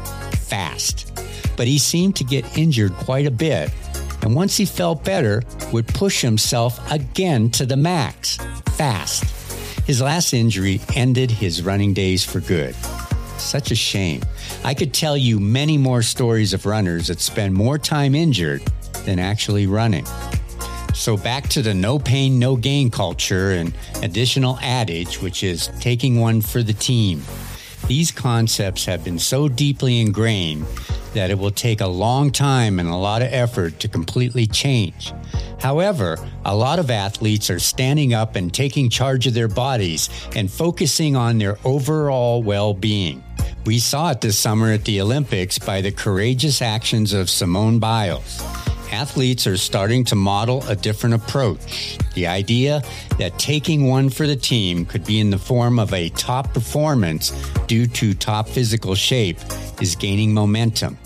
fast, 0.50 1.12
but 1.57 1.66
he 1.69 1.78
seemed 1.78 2.16
to 2.16 2.25
get 2.25 2.59
injured 2.59 2.92
quite 2.95 3.26
a 3.26 3.30
bit. 3.30 3.71
And 4.23 4.35
once 4.35 4.57
he 4.57 4.66
felt 4.66 5.04
better, 5.04 5.42
would 5.73 5.87
push 5.88 6.21
himself 6.21 6.78
again 6.90 7.50
to 7.52 7.64
the 7.64 7.76
max, 7.76 8.37
fast. 8.73 9.25
His 9.87 10.02
last 10.02 10.35
injury 10.35 10.80
ended 10.95 11.30
his 11.30 11.62
running 11.62 11.95
days 11.95 12.25
for 12.25 12.40
good. 12.40 12.75
Such 13.38 13.71
a 13.71 13.75
shame. 13.75 14.23
I 14.64 14.75
could 14.75 14.92
tell 14.92 15.16
you 15.16 15.40
many 15.40 15.78
more 15.78 16.02
stories 16.02 16.52
of 16.52 16.66
runners 16.66 17.07
that 17.07 17.21
spend 17.21 17.54
more 17.54 17.78
time 17.78 18.14
injured 18.14 18.62
than 19.07 19.19
actually 19.19 19.66
running. 19.66 20.04
So 20.92 21.16
back 21.16 21.49
to 21.50 21.62
the 21.62 21.73
no 21.73 21.99
pain, 21.99 22.38
no 22.38 22.57
gain 22.57 22.90
culture 22.90 23.52
and 23.52 23.73
additional 24.02 24.59
adage, 24.61 25.23
which 25.23 25.42
is 25.42 25.69
taking 25.80 26.21
one 26.21 26.42
for 26.42 26.62
the 26.62 26.75
team. 26.75 27.23
These 27.87 28.12
concepts 28.12 28.84
have 28.87 29.04
been 29.04 29.18
so 29.18 29.49
deeply 29.49 30.00
ingrained 30.00 30.66
that 31.14 31.30
it 31.30 31.38
will 31.38 31.50
take 31.50 31.80
a 31.80 31.87
long 31.87 32.30
time 32.30 32.78
and 32.78 32.88
a 32.88 32.94
lot 32.94 33.22
of 33.22 33.32
effort 33.32 33.80
to 33.80 33.88
completely 33.88 34.46
change. 34.46 35.12
However, 35.60 36.16
a 36.44 36.54
lot 36.54 36.78
of 36.78 36.90
athletes 36.90 37.50
are 37.50 37.58
standing 37.58 38.14
up 38.14 38.37
and 38.37 38.52
taking 38.52 38.88
charge 38.88 39.26
of 39.26 39.34
their 39.34 39.49
bodies 39.49 40.08
and 40.37 40.50
focusing 40.50 41.16
on 41.16 41.38
their 41.38 41.58
overall 41.64 42.42
well 42.42 42.75
being. 42.75 43.22
We 43.66 43.78
saw 43.78 44.12
it 44.12 44.20
this 44.22 44.38
summer 44.38 44.72
at 44.72 44.84
the 44.84 45.00
Olympics 45.00 45.58
by 45.58 45.82
the 45.82 45.92
courageous 45.92 46.62
actions 46.62 47.12
of 47.12 47.28
Simone 47.28 47.78
Biles. 47.78 48.40
Athletes 48.92 49.47
are 49.47 49.56
starting 49.56 50.04
to 50.06 50.16
model 50.16 50.64
a 50.66 50.75
different 50.75 51.14
approach. 51.14 51.97
The 52.14 52.26
idea 52.26 52.82
that 53.18 53.38
taking 53.38 53.87
one 53.87 54.11
for 54.11 54.26
the 54.26 54.37
team 54.37 54.85
could 54.85 55.04
be 55.04 55.20
in 55.20 55.30
the 55.30 55.38
form 55.38 55.78
of 55.78 55.92
a 55.92 56.09
top 56.11 56.52
performance 56.52 57.30
due 57.66 57.87
to 57.87 58.14
top 58.14 58.49
physical 58.49 58.97
shape 58.97 59.38
is 59.80 59.94
gaining 59.94 60.35
momentum. 60.35 60.99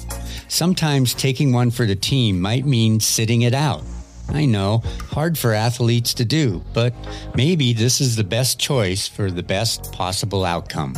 Sometimes 0.48 1.12
taking 1.12 1.52
one 1.52 1.70
for 1.70 1.84
the 1.84 1.96
team 1.96 2.40
might 2.40 2.64
mean 2.64 3.00
sitting 3.00 3.42
it 3.42 3.54
out. 3.54 3.82
I 4.30 4.46
know, 4.46 4.78
hard 5.10 5.36
for 5.36 5.52
athletes 5.52 6.14
to 6.14 6.24
do, 6.24 6.64
but 6.72 6.94
maybe 7.34 7.74
this 7.74 8.00
is 8.00 8.16
the 8.16 8.24
best 8.24 8.58
choice 8.58 9.06
for 9.06 9.30
the 9.30 9.42
best 9.42 9.92
possible 9.92 10.44
outcome. 10.44 10.94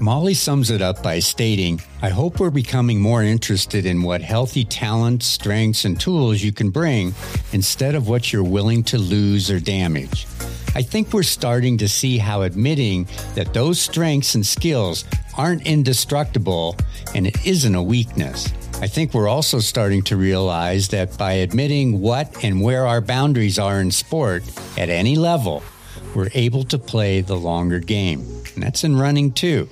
Molly 0.00 0.34
sums 0.34 0.70
it 0.70 0.80
up 0.80 1.02
by 1.02 1.18
stating, 1.18 1.80
I 2.02 2.10
hope 2.10 2.38
we're 2.38 2.50
becoming 2.50 3.00
more 3.00 3.24
interested 3.24 3.84
in 3.84 4.02
what 4.02 4.22
healthy 4.22 4.64
talents, 4.64 5.26
strengths, 5.26 5.84
and 5.84 6.00
tools 6.00 6.40
you 6.40 6.52
can 6.52 6.70
bring 6.70 7.14
instead 7.52 7.96
of 7.96 8.08
what 8.08 8.32
you're 8.32 8.44
willing 8.44 8.84
to 8.84 8.98
lose 8.98 9.50
or 9.50 9.58
damage. 9.58 10.26
I 10.76 10.82
think 10.82 11.12
we're 11.12 11.24
starting 11.24 11.78
to 11.78 11.88
see 11.88 12.16
how 12.16 12.42
admitting 12.42 13.08
that 13.34 13.52
those 13.52 13.80
strengths 13.80 14.36
and 14.36 14.46
skills 14.46 15.04
aren't 15.36 15.66
indestructible 15.66 16.76
and 17.16 17.26
it 17.26 17.44
isn't 17.44 17.74
a 17.74 17.82
weakness. 17.82 18.52
I 18.80 18.86
think 18.86 19.12
we're 19.12 19.28
also 19.28 19.58
starting 19.58 20.02
to 20.04 20.16
realize 20.16 20.88
that 20.88 21.18
by 21.18 21.32
admitting 21.32 22.00
what 22.00 22.44
and 22.44 22.62
where 22.62 22.86
our 22.86 23.00
boundaries 23.00 23.58
are 23.58 23.80
in 23.80 23.90
sport 23.90 24.44
at 24.78 24.90
any 24.90 25.16
level, 25.16 25.64
we're 26.14 26.30
able 26.34 26.62
to 26.64 26.78
play 26.78 27.20
the 27.20 27.36
longer 27.36 27.80
game. 27.80 28.20
And 28.54 28.62
that's 28.62 28.84
in 28.84 28.96
running 28.96 29.32
too. 29.32 29.68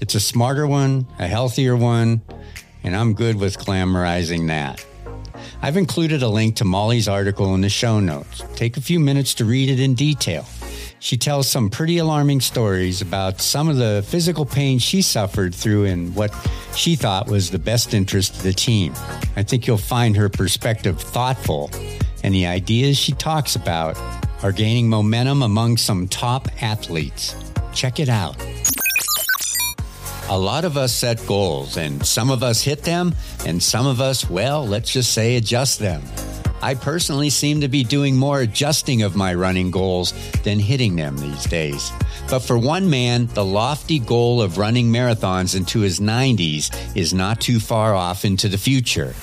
It's 0.00 0.14
a 0.14 0.20
smarter 0.20 0.66
one, 0.66 1.06
a 1.18 1.26
healthier 1.26 1.76
one, 1.76 2.22
and 2.82 2.94
I'm 2.94 3.14
good 3.14 3.36
with 3.36 3.58
glamorizing 3.58 4.48
that. 4.48 4.84
I've 5.62 5.76
included 5.76 6.22
a 6.22 6.28
link 6.28 6.56
to 6.56 6.64
Molly's 6.64 7.08
article 7.08 7.54
in 7.54 7.62
the 7.62 7.68
show 7.68 8.00
notes. 8.00 8.42
Take 8.54 8.76
a 8.76 8.80
few 8.80 9.00
minutes 9.00 9.34
to 9.34 9.44
read 9.44 9.70
it 9.70 9.80
in 9.80 9.94
detail. 9.94 10.46
She 10.98 11.16
tells 11.18 11.50
some 11.50 11.68
pretty 11.68 11.98
alarming 11.98 12.40
stories 12.40 13.02
about 13.02 13.40
some 13.40 13.68
of 13.68 13.76
the 13.76 14.04
physical 14.06 14.46
pain 14.46 14.78
she 14.78 15.02
suffered 15.02 15.54
through 15.54 15.84
in 15.84 16.14
what 16.14 16.34
she 16.74 16.96
thought 16.96 17.28
was 17.28 17.50
the 17.50 17.58
best 17.58 17.92
interest 17.92 18.36
of 18.36 18.42
the 18.42 18.54
team. 18.54 18.94
I 19.36 19.42
think 19.42 19.66
you'll 19.66 19.76
find 19.76 20.16
her 20.16 20.28
perspective 20.28 21.00
thoughtful, 21.00 21.70
and 22.22 22.34
the 22.34 22.46
ideas 22.46 22.96
she 22.96 23.12
talks 23.12 23.54
about 23.54 23.98
are 24.42 24.52
gaining 24.52 24.88
momentum 24.88 25.42
among 25.42 25.76
some 25.76 26.08
top 26.08 26.48
athletes. 26.62 27.34
Check 27.74 28.00
it 28.00 28.08
out. 28.08 28.36
A 30.30 30.38
lot 30.38 30.64
of 30.64 30.78
us 30.78 30.94
set 30.94 31.24
goals, 31.26 31.76
and 31.76 32.04
some 32.04 32.30
of 32.30 32.42
us 32.42 32.62
hit 32.62 32.82
them, 32.82 33.14
and 33.44 33.62
some 33.62 33.86
of 33.86 34.00
us, 34.00 34.28
well, 34.28 34.66
let's 34.66 34.90
just 34.90 35.12
say 35.12 35.36
adjust 35.36 35.78
them. 35.78 36.02
I 36.62 36.74
personally 36.74 37.28
seem 37.28 37.60
to 37.60 37.68
be 37.68 37.84
doing 37.84 38.16
more 38.16 38.40
adjusting 38.40 39.02
of 39.02 39.14
my 39.14 39.34
running 39.34 39.70
goals 39.70 40.14
than 40.42 40.58
hitting 40.58 40.96
them 40.96 41.18
these 41.18 41.44
days. 41.44 41.92
But 42.30 42.38
for 42.38 42.56
one 42.56 42.88
man, 42.88 43.26
the 43.34 43.44
lofty 43.44 43.98
goal 43.98 44.40
of 44.40 44.56
running 44.56 44.90
marathons 44.90 45.54
into 45.54 45.80
his 45.80 46.00
90s 46.00 46.96
is 46.96 47.12
not 47.12 47.42
too 47.42 47.60
far 47.60 47.94
off 47.94 48.24
into 48.24 48.48
the 48.48 48.56
future. 48.56 49.14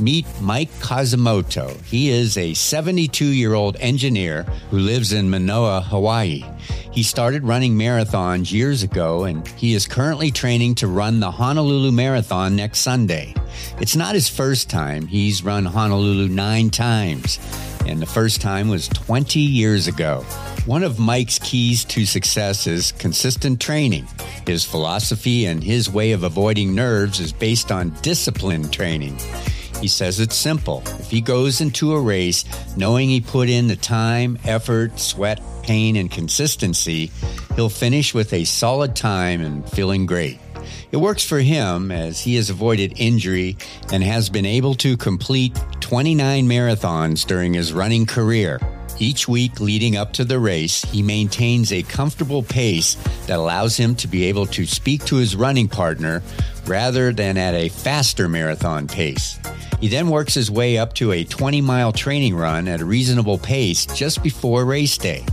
Meet 0.00 0.26
Mike 0.40 0.70
Kazumoto. 0.80 1.78
He 1.84 2.08
is 2.08 2.38
a 2.38 2.54
72 2.54 3.24
year 3.26 3.52
old 3.52 3.76
engineer 3.80 4.44
who 4.70 4.78
lives 4.78 5.12
in 5.12 5.28
Manoa, 5.28 5.82
Hawaii. 5.82 6.44
He 6.90 7.02
started 7.02 7.44
running 7.44 7.76
marathons 7.76 8.50
years 8.50 8.82
ago 8.82 9.24
and 9.24 9.46
he 9.48 9.74
is 9.74 9.86
currently 9.86 10.30
training 10.30 10.76
to 10.76 10.86
run 10.86 11.20
the 11.20 11.30
Honolulu 11.30 11.92
Marathon 11.92 12.56
next 12.56 12.80
Sunday. 12.80 13.34
It's 13.80 13.94
not 13.94 14.14
his 14.14 14.28
first 14.28 14.68
time. 14.70 15.06
He's 15.06 15.44
run 15.44 15.64
Honolulu 15.64 16.28
nine 16.28 16.70
times, 16.70 17.38
and 17.86 18.00
the 18.00 18.06
first 18.06 18.40
time 18.40 18.68
was 18.68 18.88
20 18.88 19.38
years 19.40 19.86
ago. 19.86 20.24
One 20.66 20.82
of 20.82 20.98
Mike's 20.98 21.38
keys 21.38 21.84
to 21.86 22.04
success 22.04 22.66
is 22.66 22.92
consistent 22.92 23.60
training. 23.60 24.06
His 24.46 24.64
philosophy 24.64 25.46
and 25.46 25.62
his 25.62 25.88
way 25.88 26.12
of 26.12 26.24
avoiding 26.24 26.74
nerves 26.74 27.20
is 27.20 27.32
based 27.32 27.70
on 27.70 27.90
disciplined 28.02 28.72
training. 28.72 29.18
He 29.80 29.88
says 29.88 30.18
it's 30.18 30.34
simple. 30.34 30.82
If 30.98 31.10
he 31.10 31.20
goes 31.20 31.60
into 31.60 31.94
a 31.94 32.00
race 32.00 32.44
knowing 32.76 33.08
he 33.08 33.20
put 33.20 33.48
in 33.48 33.68
the 33.68 33.76
time, 33.76 34.38
effort, 34.44 34.98
sweat, 34.98 35.40
pain, 35.62 35.96
and 35.96 36.10
consistency, 36.10 37.12
he'll 37.54 37.68
finish 37.68 38.12
with 38.12 38.32
a 38.32 38.44
solid 38.44 38.96
time 38.96 39.40
and 39.40 39.68
feeling 39.70 40.06
great. 40.06 40.38
It 40.90 40.96
works 40.96 41.24
for 41.24 41.38
him 41.38 41.92
as 41.92 42.20
he 42.20 42.34
has 42.36 42.50
avoided 42.50 42.94
injury 42.96 43.56
and 43.92 44.02
has 44.02 44.30
been 44.30 44.46
able 44.46 44.74
to 44.76 44.96
complete 44.96 45.58
29 45.80 46.48
marathons 46.48 47.26
during 47.26 47.54
his 47.54 47.72
running 47.72 48.06
career. 48.06 48.60
Each 49.00 49.28
week 49.28 49.60
leading 49.60 49.96
up 49.96 50.12
to 50.14 50.24
the 50.24 50.40
race, 50.40 50.82
he 50.82 51.02
maintains 51.02 51.72
a 51.72 51.82
comfortable 51.82 52.42
pace 52.42 52.94
that 53.26 53.38
allows 53.38 53.76
him 53.76 53.94
to 53.96 54.08
be 54.08 54.24
able 54.24 54.46
to 54.46 54.66
speak 54.66 55.04
to 55.04 55.16
his 55.16 55.36
running 55.36 55.68
partner 55.68 56.22
rather 56.66 57.12
than 57.12 57.38
at 57.38 57.54
a 57.54 57.68
faster 57.68 58.28
marathon 58.28 58.88
pace. 58.88 59.38
He 59.80 59.86
then 59.86 60.08
works 60.08 60.34
his 60.34 60.50
way 60.50 60.78
up 60.78 60.94
to 60.94 61.12
a 61.12 61.24
20 61.24 61.60
mile 61.60 61.92
training 61.92 62.34
run 62.34 62.66
at 62.66 62.80
a 62.80 62.84
reasonable 62.84 63.38
pace 63.38 63.86
just 63.86 64.22
before 64.22 64.64
race 64.64 64.98
day. 64.98 65.24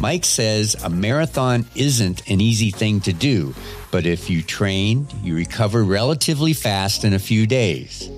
Mike 0.00 0.24
says 0.24 0.76
a 0.82 0.88
marathon 0.88 1.66
isn't 1.74 2.26
an 2.30 2.40
easy 2.40 2.70
thing 2.70 3.00
to 3.00 3.12
do, 3.12 3.54
but 3.90 4.06
if 4.06 4.30
you 4.30 4.42
train, 4.42 5.06
you 5.22 5.34
recover 5.34 5.82
relatively 5.82 6.52
fast 6.52 7.04
in 7.04 7.12
a 7.12 7.18
few 7.18 7.46
days. 7.46 8.08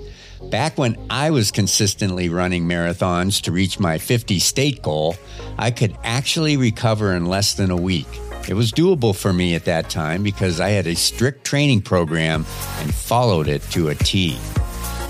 Back 0.53 0.77
when 0.77 0.99
I 1.09 1.31
was 1.31 1.49
consistently 1.49 2.29
running 2.29 2.65
marathons 2.67 3.41
to 3.41 3.51
reach 3.51 3.79
my 3.79 3.97
50 3.97 4.37
state 4.37 4.83
goal, 4.83 5.15
I 5.57 5.71
could 5.71 5.97
actually 6.03 6.57
recover 6.57 7.15
in 7.15 7.25
less 7.25 7.55
than 7.55 7.71
a 7.71 7.75
week. 7.75 8.05
It 8.47 8.53
was 8.53 8.71
doable 8.71 9.15
for 9.15 9.33
me 9.33 9.55
at 9.55 9.65
that 9.65 9.89
time 9.89 10.21
because 10.21 10.59
I 10.59 10.69
had 10.69 10.85
a 10.85 10.95
strict 10.95 11.43
training 11.43 11.81
program 11.81 12.45
and 12.77 12.93
followed 12.93 13.47
it 13.47 13.63
to 13.71 13.89
a 13.89 13.95
T. 13.95 14.37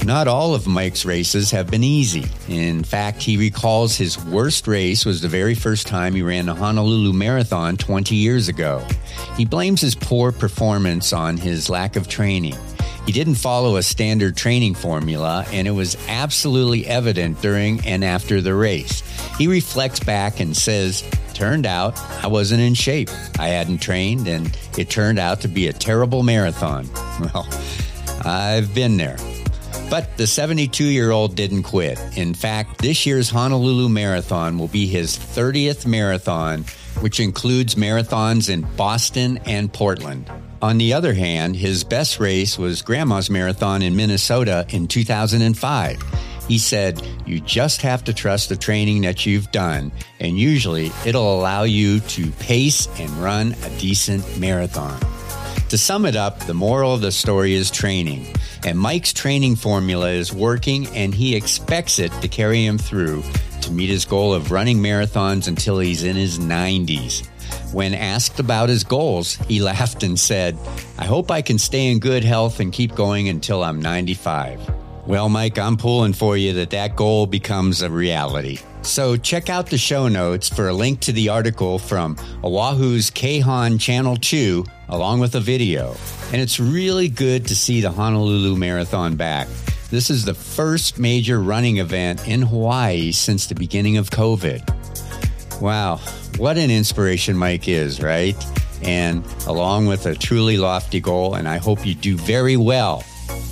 Not 0.05 0.27
all 0.27 0.53
of 0.53 0.67
Mike's 0.67 1.05
races 1.05 1.51
have 1.51 1.71
been 1.71 1.83
easy. 1.83 2.25
In 2.49 2.83
fact, 2.83 3.21
he 3.21 3.37
recalls 3.37 3.95
his 3.95 4.21
worst 4.25 4.67
race 4.67 5.05
was 5.05 5.21
the 5.21 5.29
very 5.29 5.55
first 5.55 5.87
time 5.87 6.13
he 6.13 6.21
ran 6.21 6.47
the 6.47 6.53
Honolulu 6.53 7.13
Marathon 7.13 7.77
20 7.77 8.13
years 8.13 8.49
ago. 8.49 8.85
He 9.37 9.45
blames 9.45 9.79
his 9.79 9.95
poor 9.95 10.33
performance 10.33 11.13
on 11.13 11.37
his 11.37 11.69
lack 11.69 11.95
of 11.95 12.09
training. 12.09 12.55
He 13.05 13.13
didn't 13.13 13.35
follow 13.35 13.77
a 13.77 13.83
standard 13.83 14.35
training 14.35 14.75
formula, 14.75 15.45
and 15.53 15.69
it 15.69 15.71
was 15.71 15.95
absolutely 16.09 16.85
evident 16.85 17.41
during 17.41 17.85
and 17.85 18.03
after 18.03 18.41
the 18.41 18.55
race. 18.55 19.03
He 19.37 19.47
reflects 19.47 20.01
back 20.01 20.41
and 20.41 20.55
says, 20.55 21.03
Turned 21.33 21.65
out 21.65 21.97
I 22.23 22.27
wasn't 22.27 22.61
in 22.61 22.73
shape. 22.73 23.09
I 23.39 23.47
hadn't 23.47 23.79
trained, 23.79 24.27
and 24.27 24.55
it 24.77 24.89
turned 24.89 25.17
out 25.17 25.41
to 25.41 25.47
be 25.47 25.67
a 25.67 25.73
terrible 25.73 26.23
marathon. 26.23 26.89
Well, 27.33 27.47
I've 28.25 28.73
been 28.73 28.97
there. 28.97 29.17
But 29.93 30.17
the 30.17 30.25
72 30.25 30.85
year 30.85 31.11
old 31.11 31.35
didn't 31.35 31.61
quit. 31.61 31.99
In 32.17 32.33
fact, 32.33 32.79
this 32.79 33.05
year's 33.05 33.29
Honolulu 33.29 33.89
Marathon 33.89 34.57
will 34.57 34.67
be 34.67 34.87
his 34.87 35.15
30th 35.15 35.85
marathon, 35.85 36.65
which 37.01 37.19
includes 37.19 37.75
marathons 37.75 38.49
in 38.49 38.61
Boston 38.75 39.37
and 39.45 39.71
Portland. 39.71 40.31
On 40.63 40.79
the 40.79 40.93
other 40.93 41.13
hand, 41.13 41.55
his 41.55 41.83
best 41.83 42.19
race 42.19 42.57
was 42.57 42.81
Grandma's 42.81 43.29
Marathon 43.29 43.83
in 43.83 43.95
Minnesota 43.95 44.65
in 44.69 44.87
2005. 44.87 46.01
He 46.47 46.57
said, 46.57 46.99
You 47.27 47.39
just 47.39 47.83
have 47.83 48.03
to 48.05 48.15
trust 48.15 48.49
the 48.49 48.57
training 48.57 49.03
that 49.03 49.27
you've 49.27 49.51
done, 49.51 49.91
and 50.19 50.39
usually 50.39 50.91
it'll 51.05 51.39
allow 51.39 51.65
you 51.65 51.99
to 51.99 52.31
pace 52.31 52.87
and 52.99 53.11
run 53.17 53.53
a 53.63 53.69
decent 53.77 54.39
marathon. 54.39 54.99
To 55.73 55.77
sum 55.79 56.05
it 56.05 56.15
up, 56.15 56.37
the 56.41 56.53
moral 56.53 56.93
of 56.93 57.01
the 57.01 57.11
story 57.11 57.55
is 57.55 57.71
training. 57.71 58.27
And 58.63 58.77
Mike's 58.77 59.11
training 59.11 59.55
formula 59.55 60.11
is 60.11 60.31
working, 60.31 60.85
and 60.89 61.15
he 61.15 61.35
expects 61.35 61.97
it 61.97 62.11
to 62.21 62.27
carry 62.27 62.63
him 62.63 62.77
through 62.77 63.23
to 63.61 63.71
meet 63.71 63.89
his 63.89 64.05
goal 64.05 64.35
of 64.35 64.51
running 64.51 64.77
marathons 64.77 65.47
until 65.47 65.79
he's 65.79 66.03
in 66.03 66.15
his 66.15 66.37
90s. 66.37 67.25
When 67.73 67.95
asked 67.95 68.39
about 68.39 68.69
his 68.69 68.83
goals, 68.83 69.33
he 69.47 69.61
laughed 69.63 70.03
and 70.03 70.19
said, 70.19 70.59
I 70.99 71.05
hope 71.05 71.31
I 71.31 71.41
can 71.41 71.57
stay 71.57 71.91
in 71.91 71.97
good 71.97 72.23
health 72.23 72.59
and 72.59 72.71
keep 72.71 72.93
going 72.93 73.27
until 73.27 73.63
I'm 73.63 73.81
95. 73.81 74.61
Well, 75.07 75.27
Mike, 75.27 75.57
I'm 75.57 75.77
pulling 75.77 76.13
for 76.13 76.37
you 76.37 76.53
that 76.53 76.69
that 76.69 76.95
goal 76.95 77.25
becomes 77.25 77.81
a 77.81 77.89
reality. 77.89 78.59
So 78.83 79.15
check 79.15 79.49
out 79.49 79.67
the 79.69 79.77
show 79.77 80.07
notes 80.07 80.49
for 80.49 80.67
a 80.67 80.73
link 80.73 80.99
to 81.01 81.13
the 81.13 81.29
article 81.29 81.79
from 81.79 82.17
Oahu's 82.43 83.09
KHON 83.09 83.79
Channel 83.79 84.17
2 84.17 84.65
along 84.89 85.19
with 85.19 85.35
a 85.35 85.39
video. 85.39 85.95
And 86.31 86.41
it's 86.41 86.59
really 86.59 87.07
good 87.07 87.47
to 87.47 87.55
see 87.55 87.81
the 87.81 87.91
Honolulu 87.91 88.55
Marathon 88.57 89.15
back. 89.15 89.47
This 89.89 90.09
is 90.09 90.25
the 90.25 90.33
first 90.33 90.99
major 90.99 91.39
running 91.39 91.77
event 91.77 92.27
in 92.27 92.41
Hawaii 92.41 93.11
since 93.11 93.47
the 93.47 93.55
beginning 93.55 93.97
of 93.97 94.09
COVID. 94.09 95.61
Wow, 95.61 95.97
what 96.37 96.57
an 96.57 96.69
inspiration 96.69 97.37
Mike 97.37 97.67
is, 97.67 98.01
right? 98.01 98.35
And 98.81 99.25
along 99.47 99.87
with 99.87 100.05
a 100.07 100.15
truly 100.15 100.57
lofty 100.57 100.99
goal, 100.99 101.35
and 101.35 101.47
I 101.47 101.57
hope 101.57 101.85
you 101.85 101.95
do 101.95 102.17
very 102.17 102.57
well 102.57 103.03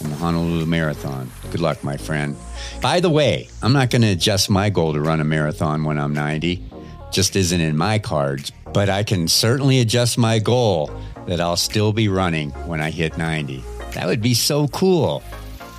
in 0.01 0.09
the 0.09 0.15
Honolulu 0.15 0.65
Marathon. 0.65 1.31
Good 1.51 1.61
luck, 1.61 1.83
my 1.83 1.95
friend. 1.95 2.35
By 2.81 2.99
the 2.99 3.09
way, 3.09 3.47
I'm 3.61 3.73
not 3.73 3.89
going 3.89 4.01
to 4.01 4.09
adjust 4.09 4.49
my 4.49 4.69
goal 4.69 4.93
to 4.93 5.01
run 5.01 5.19
a 5.19 5.23
marathon 5.23 5.83
when 5.83 5.97
I'm 5.99 6.13
90. 6.13 6.63
Just 7.11 7.35
isn't 7.35 7.61
in 7.61 7.77
my 7.77 7.99
cards, 7.99 8.51
but 8.73 8.89
I 8.89 9.03
can 9.03 9.27
certainly 9.27 9.79
adjust 9.79 10.17
my 10.17 10.39
goal 10.39 10.91
that 11.27 11.39
I'll 11.39 11.57
still 11.57 11.93
be 11.93 12.07
running 12.07 12.51
when 12.67 12.81
I 12.81 12.89
hit 12.89 13.17
90. 13.17 13.63
That 13.93 14.07
would 14.07 14.21
be 14.21 14.33
so 14.33 14.67
cool, 14.69 15.21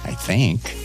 I 0.05 0.13
think. 0.13 0.77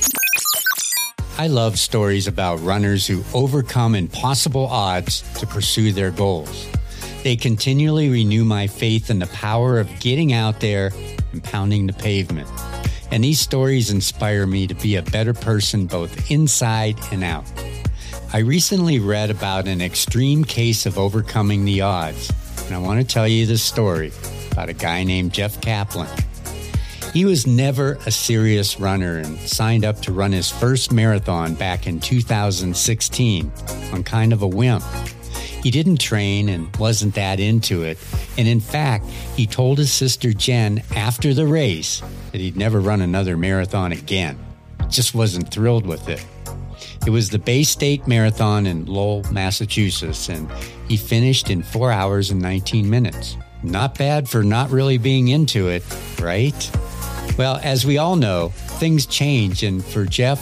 I 1.37 1.47
love 1.47 1.77
stories 1.77 2.27
about 2.27 2.61
runners 2.61 3.05
who 3.05 3.23
overcome 3.33 3.93
impossible 3.93 4.65
odds 4.65 5.21
to 5.39 5.45
pursue 5.45 5.91
their 5.91 6.09
goals. 6.09 6.67
They 7.23 7.35
continually 7.35 8.09
renew 8.09 8.43
my 8.43 8.67
faith 8.67 9.09
in 9.09 9.19
the 9.19 9.27
power 9.27 9.79
of 9.79 9.99
getting 9.99 10.33
out 10.33 10.61
there 10.61 10.91
and 11.33 11.43
pounding 11.43 11.85
the 11.85 11.93
pavement. 11.93 12.47
And 13.11 13.23
these 13.23 13.39
stories 13.39 13.89
inspire 13.89 14.45
me 14.45 14.67
to 14.67 14.73
be 14.75 14.95
a 14.95 15.01
better 15.01 15.33
person 15.33 15.87
both 15.87 16.29
inside 16.29 16.97
and 17.11 17.23
out. 17.23 17.45
I 18.33 18.39
recently 18.39 18.99
read 18.99 19.29
about 19.29 19.67
an 19.67 19.81
extreme 19.81 20.43
case 20.43 20.85
of 20.85 20.97
overcoming 20.97 21.63
the 21.63 21.81
odds, 21.81 22.29
and 22.65 22.75
I 22.75 22.79
want 22.79 22.99
to 22.99 23.07
tell 23.07 23.27
you 23.27 23.45
this 23.45 23.63
story 23.63 24.11
about 24.51 24.67
a 24.67 24.73
guy 24.73 25.03
named 25.03 25.33
Jeff 25.33 25.61
Kaplan. 25.61 26.09
He 27.13 27.23
was 27.23 27.47
never 27.47 27.93
a 28.05 28.11
serious 28.11 28.79
runner 28.79 29.17
and 29.17 29.39
signed 29.39 29.85
up 29.85 30.01
to 30.01 30.11
run 30.11 30.33
his 30.33 30.51
first 30.51 30.91
marathon 30.91 31.55
back 31.55 31.87
in 31.87 31.99
2016 31.99 33.51
on 33.93 34.03
kind 34.03 34.33
of 34.33 34.41
a 34.41 34.47
whim. 34.47 34.81
He 35.67 35.71
didn't 35.71 35.97
train 35.97 36.47
and 36.47 36.73
wasn't 36.77 37.15
that 37.15 37.41
into 37.41 37.83
it. 37.83 37.97
And 38.37 38.47
in 38.47 38.61
fact, 38.61 39.03
he 39.35 39.45
told 39.45 39.79
his 39.79 39.91
sister 39.91 40.31
Jen 40.31 40.81
after 40.95 41.33
the 41.33 41.45
race 41.45 42.01
that 42.31 42.39
he'd 42.39 42.55
never 42.55 42.79
run 42.79 43.01
another 43.01 43.35
marathon 43.35 43.91
again. 43.91 44.39
Just 44.87 45.13
wasn't 45.13 45.51
thrilled 45.51 45.85
with 45.85 46.07
it. 46.07 46.25
It 47.05 47.09
was 47.09 47.29
the 47.29 47.37
Bay 47.37 47.63
State 47.63 48.07
Marathon 48.07 48.65
in 48.65 48.85
Lowell, 48.85 49.25
Massachusetts, 49.29 50.29
and 50.29 50.49
he 50.87 50.95
finished 50.95 51.49
in 51.49 51.63
4 51.63 51.91
hours 51.91 52.31
and 52.31 52.41
19 52.41 52.89
minutes. 52.89 53.35
Not 53.61 53.97
bad 53.97 54.29
for 54.29 54.43
not 54.43 54.71
really 54.71 54.97
being 54.97 55.27
into 55.27 55.67
it, 55.67 55.83
right? 56.21 56.71
Well, 57.37 57.59
as 57.61 57.85
we 57.85 57.97
all 57.97 58.15
know, 58.15 58.53
things 58.79 59.05
change, 59.05 59.63
and 59.63 59.83
for 59.83 60.05
Jeff, 60.05 60.39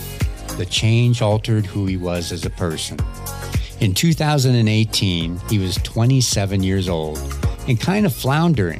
the 0.60 0.67
change 0.67 1.24
altered 1.24 1.65
who 1.65 1.88
he 1.88 1.98
was 1.98 2.32
as 2.32 2.46
a 2.46 2.51
person. 2.51 3.00
In 3.82 3.94
2018, 3.94 5.38
he 5.50 5.60
was 5.60 5.75
27 5.75 6.63
years 6.63 6.88
old 6.88 7.20
and 7.67 7.79
kind 7.79 8.05
of 8.05 8.13
floundering. 8.15 8.79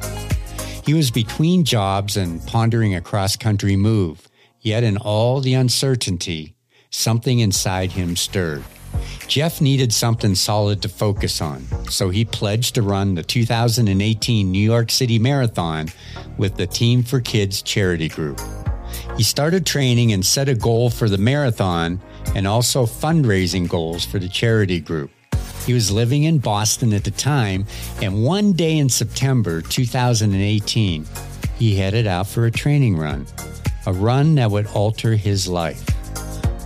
He 0.86 0.94
was 0.94 1.10
between 1.10 1.64
jobs 1.64 2.16
and 2.16 2.44
pondering 2.46 2.94
a 2.94 3.02
cross 3.02 3.36
country 3.36 3.76
move, 3.76 4.26
yet 4.60 4.82
in 4.82 4.96
all 4.96 5.40
the 5.40 5.52
uncertainty, 5.52 6.54
something 6.90 7.40
inside 7.40 7.92
him 7.92 8.16
stirred. 8.16 8.64
Jeff 9.28 9.60
needed 9.60 9.92
something 9.92 10.34
solid 10.34 10.80
to 10.80 10.88
focus 10.88 11.42
on, 11.42 11.66
so 11.90 12.08
he 12.08 12.24
pledged 12.24 12.74
to 12.76 12.82
run 12.82 13.14
the 13.14 13.22
2018 13.22 14.50
New 14.50 14.58
York 14.58 14.90
City 14.90 15.18
Marathon 15.18 15.88
with 16.38 16.56
the 16.56 16.66
Team 16.66 17.02
for 17.02 17.20
Kids 17.20 17.60
charity 17.60 18.08
group. 18.08 18.40
He 19.16 19.22
started 19.22 19.64
training 19.64 20.12
and 20.12 20.24
set 20.24 20.48
a 20.48 20.54
goal 20.54 20.90
for 20.90 21.08
the 21.08 21.16
marathon 21.16 22.02
and 22.34 22.46
also 22.46 22.84
fundraising 22.84 23.66
goals 23.66 24.04
for 24.04 24.18
the 24.18 24.28
charity 24.28 24.78
group. 24.78 25.10
He 25.64 25.72
was 25.72 25.90
living 25.90 26.24
in 26.24 26.38
Boston 26.38 26.92
at 26.92 27.04
the 27.04 27.10
time, 27.10 27.64
and 28.02 28.22
one 28.22 28.52
day 28.52 28.76
in 28.76 28.90
September 28.90 29.62
2018, 29.62 31.06
he 31.58 31.76
headed 31.76 32.06
out 32.06 32.26
for 32.26 32.44
a 32.44 32.50
training 32.50 32.98
run, 32.98 33.26
a 33.86 33.92
run 33.92 34.34
that 34.34 34.50
would 34.50 34.66
alter 34.68 35.16
his 35.16 35.48
life. 35.48 35.82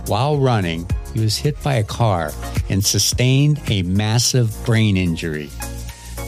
While 0.07 0.37
running, 0.37 0.89
he 1.13 1.21
was 1.21 1.37
hit 1.37 1.61
by 1.63 1.75
a 1.75 1.83
car 1.85 2.31
and 2.69 2.83
sustained 2.83 3.61
a 3.69 3.81
massive 3.83 4.53
brain 4.65 4.97
injury. 4.97 5.49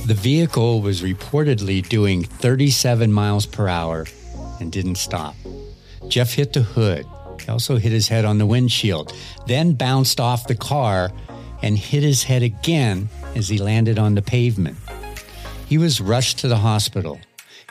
The 0.06 0.18
vehicle 0.18 0.82
was 0.82 1.02
reportedly 1.02 1.88
doing 1.88 2.24
37 2.24 3.12
miles 3.12 3.46
per 3.46 3.68
hour 3.68 4.06
and 4.62 4.72
didn't 4.72 4.96
stop. 4.96 5.36
Jeff 6.08 6.34
hit 6.34 6.54
the 6.54 6.62
hood. 6.62 7.06
He 7.42 7.50
also 7.50 7.78
hit 7.78 7.92
his 7.92 8.08
head 8.08 8.26
on 8.26 8.38
the 8.38 8.46
windshield, 8.46 9.14
then 9.48 9.74
bounced 9.74 10.20
off 10.20 10.48
the 10.48 10.56
car 10.56 11.12
and 11.62 11.78
hit 11.78 12.04
his 12.04 12.24
head 12.24 12.44
again 12.44 13.10
as 13.36 13.50
he 13.50 13.58
landed 13.58 13.98
on 13.98 14.16
the 14.16 14.22
pavement. 14.22 14.78
He 15.68 15.78
was 15.78 16.02
rushed 16.02 16.40
to 16.40 16.48
the 16.48 16.58
hospital, 16.58 17.20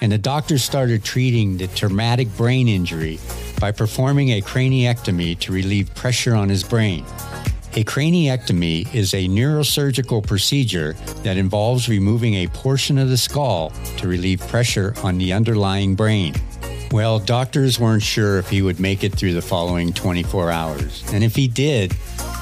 and 0.01 0.11
the 0.11 0.19
doctor 0.19 0.59
started 0.59 1.05
treating 1.05 1.57
the 1.57 1.69
traumatic 1.69 2.35
brain 2.37 2.69
injury 2.69 3.21
by 3.61 3.71
performing 3.71 4.31
a 4.31 4.41
craniectomy 4.41 5.39
to 5.39 5.53
relieve 5.53 5.95
pressure 5.95 6.35
on 6.35 6.49
his 6.49 6.65
brain. 6.65 7.05
A 7.75 7.85
craniectomy 7.85 8.93
is 8.95 9.15
a 9.15 9.29
neurosurgical 9.29 10.27
procedure 10.27 10.93
that 11.23 11.39
involves 11.39 11.89
removing 11.89 12.35
a 12.35 12.49
portion 12.49 12.99
of 12.99 13.09
the 13.09 13.17
skull 13.17 13.71
to 13.97 14.09
relieve 14.09 14.41
pressure 14.49 14.95
on 15.03 15.17
the 15.17 15.33
underlying 15.33 15.95
brain. 15.95 16.35
Well, 16.93 17.21
doctors 17.21 17.81
weren't 17.81 18.03
sure 18.03 18.37
if 18.37 18.51
he 18.51 18.61
would 18.61 18.79
make 18.79 19.03
it 19.03 19.15
through 19.15 19.33
the 19.33 19.41
following 19.41 19.95
24 19.95 20.51
hours, 20.51 21.03
and 21.11 21.25
if 21.25 21.35
he 21.35 21.49
did, 21.49 21.97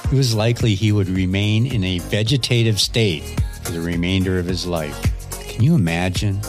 it 0.05 0.13
was 0.13 0.35
likely 0.35 0.75
he 0.75 0.91
would 0.91 1.09
remain 1.09 1.73
in 1.73 1.85
a 1.85 2.01
vegetative 2.01 2.81
state 2.81 3.23
for 3.63 3.71
the 3.71 3.81
remainder 3.81 4.41
of 4.41 4.47
his 4.47 4.67
life. 4.67 5.01
Can 5.49 5.63
you 5.63 5.77
imagine? 5.77 6.41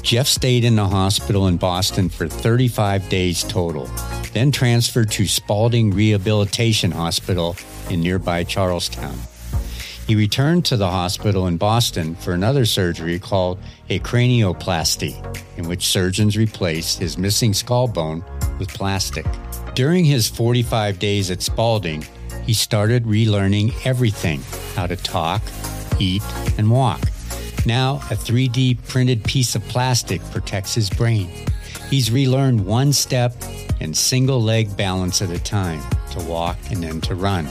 Jeff 0.00 0.26
stayed 0.26 0.64
in 0.64 0.76
the 0.76 0.88
hospital 0.88 1.46
in 1.46 1.58
Boston 1.58 2.08
for 2.08 2.26
35 2.26 3.06
days 3.10 3.44
total, 3.44 3.84
then 4.32 4.50
transferred 4.50 5.10
to 5.10 5.26
Spaulding 5.26 5.90
Rehabilitation 5.90 6.90
Hospital 6.90 7.54
in 7.90 8.00
nearby 8.00 8.44
Charlestown. 8.44 9.18
He 10.06 10.14
returned 10.14 10.66
to 10.66 10.76
the 10.76 10.90
hospital 10.90 11.46
in 11.46 11.56
Boston 11.56 12.14
for 12.14 12.32
another 12.32 12.66
surgery 12.66 13.18
called 13.18 13.58
a 13.88 14.00
cranioplasty, 14.00 15.14
in 15.56 15.66
which 15.66 15.86
surgeons 15.86 16.36
replaced 16.36 16.98
his 16.98 17.16
missing 17.16 17.54
skull 17.54 17.88
bone 17.88 18.22
with 18.58 18.68
plastic. 18.68 19.24
During 19.74 20.04
his 20.04 20.28
45 20.28 20.98
days 20.98 21.30
at 21.30 21.40
Spaulding, 21.40 22.04
he 22.44 22.52
started 22.52 23.04
relearning 23.04 23.74
everything 23.86 24.42
how 24.74 24.86
to 24.86 24.96
talk, 24.96 25.42
eat, 25.98 26.22
and 26.58 26.70
walk. 26.70 27.00
Now, 27.64 27.96
a 28.10 28.14
3D 28.14 28.86
printed 28.86 29.24
piece 29.24 29.54
of 29.54 29.66
plastic 29.68 30.22
protects 30.30 30.74
his 30.74 30.90
brain. 30.90 31.30
He's 31.88 32.10
relearned 32.10 32.66
one 32.66 32.92
step 32.92 33.34
and 33.80 33.96
single 33.96 34.42
leg 34.42 34.76
balance 34.76 35.22
at 35.22 35.30
a 35.30 35.42
time 35.42 35.82
to 36.10 36.20
walk 36.24 36.58
and 36.70 36.82
then 36.82 37.00
to 37.02 37.14
run. 37.14 37.48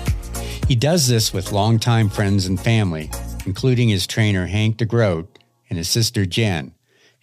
He 0.67 0.75
does 0.75 1.07
this 1.07 1.33
with 1.33 1.51
longtime 1.51 2.09
friends 2.09 2.45
and 2.45 2.59
family, 2.59 3.11
including 3.45 3.89
his 3.89 4.07
trainer 4.07 4.45
Hank 4.45 4.77
DeGroat 4.77 5.27
and 5.69 5.77
his 5.77 5.89
sister 5.89 6.25
Jen, 6.25 6.73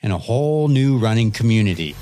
and 0.02 0.12
a 0.12 0.18
whole 0.18 0.68
new 0.68 0.98
running 0.98 1.30
community. 1.30 1.96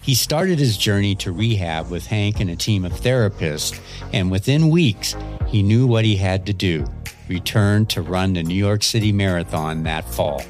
He 0.00 0.14
started 0.14 0.58
his 0.58 0.76
journey 0.76 1.14
to 1.16 1.32
rehab 1.32 1.90
with 1.90 2.06
Hank 2.06 2.38
and 2.38 2.50
a 2.50 2.56
team 2.56 2.84
of 2.84 2.92
therapists, 2.92 3.80
and 4.12 4.30
within 4.30 4.70
weeks, 4.70 5.16
he 5.48 5.62
knew 5.62 5.86
what 5.86 6.04
he 6.04 6.16
had 6.16 6.46
to 6.46 6.52
do 6.52 6.84
return 7.28 7.86
to 7.86 8.02
run 8.02 8.34
the 8.34 8.42
New 8.42 8.54
York 8.54 8.82
City 8.82 9.10
Marathon 9.10 9.82
that 9.84 10.08
fall. 10.08 10.42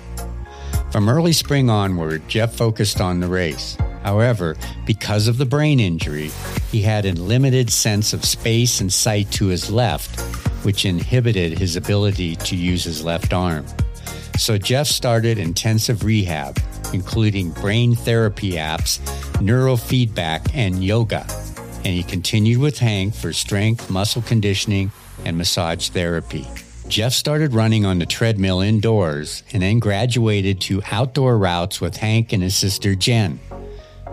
From 0.91 1.09
early 1.09 1.33
spring 1.33 1.71
onward, 1.71 2.29
Jeff 2.29 2.55
focused 2.55 3.01
on 3.01 3.21
the 3.21 3.29
race. 3.29 3.77
However, 4.05 4.57
because 4.85 5.27
of 5.29 5.39
the 5.39 5.47
brain 5.47 5.81
injury, 5.81 6.31
he 6.71 6.83
had 6.83 7.07
a 7.07 7.13
limited 7.13 7.71
sense 7.71 8.13
of 8.13 8.25
space 8.25 8.81
and 8.81 8.93
sight 8.93 9.31
to 9.33 9.47
his 9.47 9.71
left, 9.71 10.21
which 10.63 10.85
inhibited 10.85 11.59
his 11.59 11.75
ability 11.75 12.37
to 12.37 12.55
use 12.55 12.85
his 12.85 13.03
left 13.03 13.33
arm. 13.33 13.65
So 14.39 14.59
Jeff 14.59 14.89
started 14.89 15.39
intensive 15.39 16.05
rehab, 16.05 16.59
including 16.93 17.51
brain 17.53 17.95
therapy 17.95 18.53
apps, 18.53 18.99
neurofeedback, 19.39 20.51
and 20.55 20.85
yoga. 20.85 21.27
And 21.79 21.95
he 21.95 22.03
continued 22.03 22.61
with 22.61 22.79
Hank 22.79 23.15
for 23.15 23.33
strength, 23.33 23.91
muscle 23.91 24.23
conditioning, 24.23 24.93
and 25.25 25.39
massage 25.39 25.89
therapy. 25.89 26.47
Jeff 26.89 27.13
started 27.15 27.55
running 27.55 27.87
on 27.87 27.99
the 27.99 28.07
treadmill 28.07 28.61
indoors 28.61 29.43
and 29.53 29.63
then 29.63 29.79
graduated 29.79 30.61
to 30.63 30.83
outdoor 30.91 31.39
routes 31.39 31.81
with 31.81 31.97
Hank 31.97 32.33
and 32.35 32.43
his 32.43 32.55
sister 32.55 32.95
Jen. 32.95 33.41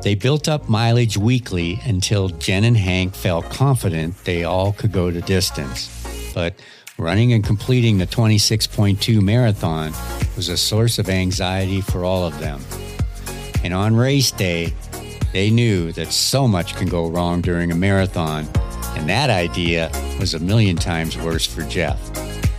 They 0.04 0.16
built 0.16 0.48
up 0.48 0.68
mileage 0.68 1.16
weekly 1.16 1.80
until 1.86 2.30
Jen 2.30 2.64
and 2.64 2.76
Hank 2.76 3.14
felt 3.14 3.46
confident 3.52 4.18
they 4.24 4.44
all 4.44 4.74
could 4.74 4.92
go 4.92 5.12
the 5.12 5.22
distance. 5.22 5.90
But 6.34 6.56
running 6.98 7.34
and 7.34 7.44
completing 7.44 8.00
the 8.00 8.08
26.2 8.08 9.22
marathon 9.22 9.94
was 10.36 10.50
a 10.50 10.58
source 10.58 10.98
of 10.98 11.08
anxiety 11.08 11.82
for 11.82 12.04
all 12.04 12.26
of 12.26 12.40
them. 12.40 12.62
And 13.64 13.76
on 13.76 13.96
race 13.96 14.32
day, 14.32 14.74
they 15.34 15.52
knew 15.52 15.92
that 15.92 16.12
so 16.12 16.48
much 16.48 16.76
can 16.76 16.88
go 16.88 17.08
wrong 17.08 17.42
during 17.42 17.72
a 17.72 17.76
marathon, 17.76 18.48
and 18.96 19.08
that 19.08 19.30
idea 19.30 19.92
was 20.20 20.34
a 20.34 20.40
million 20.40 20.78
times 20.78 21.16
worse 21.16 21.46
for 21.46 21.62
Jeff. 21.64 22.00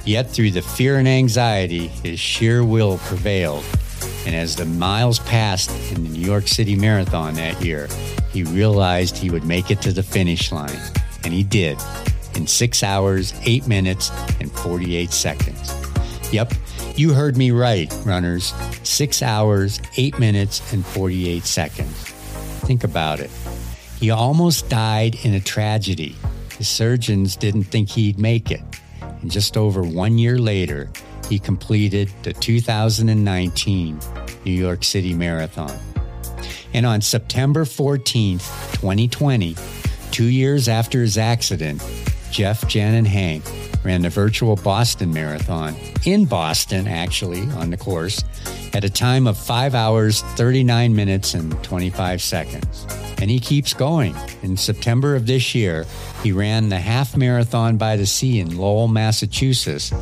Yet 0.05 0.31
through 0.31 0.53
the 0.53 0.63
fear 0.63 0.97
and 0.99 1.09
anxiety, 1.09 1.89
his 1.89 2.21
sheer 2.21 2.65
will 2.65 2.99
prevailed 2.99 3.65
and 4.27 4.35
as 4.35 4.57
the 4.57 4.65
miles 4.65 5.19
passed 5.21 5.71
in 5.93 6.05
the 6.05 6.11
New 6.11 6.25
York 6.25 6.47
City 6.47 6.77
Marathon 6.77 7.35
that 7.35 7.63
year, 7.63 7.89
he 8.33 8.45
realized 8.45 9.17
he 9.17 9.31
would 9.31 9.45
make 9.45 9.71
it 9.71 9.83
to 9.83 9.93
the 9.93 10.03
finish 10.03 10.53
line. 10.53 10.79
And 11.25 11.33
he 11.33 11.43
did 11.43 11.79
in 12.35 12.47
six 12.47 12.83
hours, 12.83 13.35
eight 13.45 13.67
minutes, 13.67 14.11
and 14.41 14.51
48 14.53 15.11
seconds. 15.11 15.75
Yep, 16.33 16.55
you 16.97 17.13
heard 17.13 17.37
me 17.37 17.51
right, 17.51 17.93
runners. 18.05 18.55
Six 18.83 19.23
hours, 19.23 19.81
eight 19.97 20.19
minutes, 20.19 20.73
and 20.73 20.85
48 20.85 21.45
seconds. 21.45 21.93
Think 22.63 22.85
about 22.85 23.21
it. 23.21 23.31
He 23.99 24.11
almost 24.11 24.69
died 24.69 25.17
in 25.25 25.35
a 25.35 25.41
tragedy. 25.41 26.17
The 26.59 26.65
surgeons 26.65 27.37
didn't 27.37 27.65
think 27.65 27.89
he'd 27.89 28.19
make 28.19 28.51
it. 28.51 28.63
And 29.01 29.31
just 29.31 29.57
over 29.57 29.83
one 29.83 30.19
year 30.19 30.39
later, 30.39 30.91
he 31.29 31.39
completed 31.39 32.11
the 32.23 32.33
2019 32.33 34.01
New 34.45 34.53
York 34.53 34.85
City 34.85 35.15
Marathon. 35.15 35.79
And 36.75 36.87
on 36.87 37.01
September 37.01 37.65
14th, 37.65 38.73
2020, 38.81 39.57
two 40.11 40.25
years 40.25 40.69
after 40.69 41.01
his 41.01 41.19
accident, 41.19 41.83
Jeff, 42.31 42.67
Jen, 42.67 42.95
and 42.95 43.07
Hank 43.07 43.45
ran 43.85 44.03
the 44.03 44.09
virtual 44.09 44.57
Boston 44.57 45.13
Marathon 45.13 45.75
in 46.05 46.25
Boston, 46.25 46.87
actually, 46.87 47.43
on 47.53 47.71
the 47.71 47.77
course, 47.77 48.25
at 48.73 48.85
a 48.85 48.91
time 48.91 49.27
of 49.27 49.37
5 49.37 49.75
hours, 49.75 50.23
39 50.23 50.95
minutes, 50.95 51.35
and 51.35 51.63
25 51.63 52.23
seconds. 52.23 52.87
And 53.21 53.31
he 53.31 53.39
keeps 53.39 53.75
going. 53.75 54.17
In 54.43 54.57
September 54.57 55.15
of 55.15 55.27
this 55.27 55.55
year, 55.55 55.85
he 56.23 56.33
ran 56.33 56.69
the 56.69 56.79
half 56.79 57.17
marathon 57.17 57.77
by 57.77 57.97
the 57.97 58.07
sea 58.07 58.41
in 58.41 58.57
Lowell, 58.57 58.89
Massachusetts, 58.89 59.93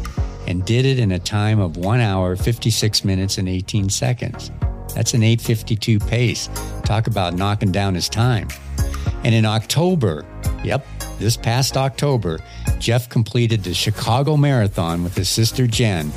and 0.50 0.64
did 0.64 0.84
it 0.84 0.98
in 0.98 1.12
a 1.12 1.18
time 1.20 1.60
of 1.60 1.76
1 1.76 2.00
hour, 2.00 2.34
56 2.34 3.04
minutes, 3.04 3.38
and 3.38 3.48
18 3.48 3.88
seconds. 3.88 4.50
That's 4.96 5.14
an 5.14 5.22
852 5.22 6.00
pace. 6.00 6.50
Talk 6.84 7.06
about 7.06 7.34
knocking 7.34 7.70
down 7.70 7.94
his 7.94 8.08
time. 8.08 8.48
And 9.22 9.32
in 9.32 9.46
October, 9.46 10.26
yep, 10.64 10.84
this 11.20 11.36
past 11.36 11.76
October, 11.76 12.40
Jeff 12.80 13.08
completed 13.08 13.62
the 13.62 13.72
Chicago 13.72 14.36
Marathon 14.36 15.04
with 15.04 15.14
his 15.14 15.28
sister 15.28 15.68
Jen 15.68 16.10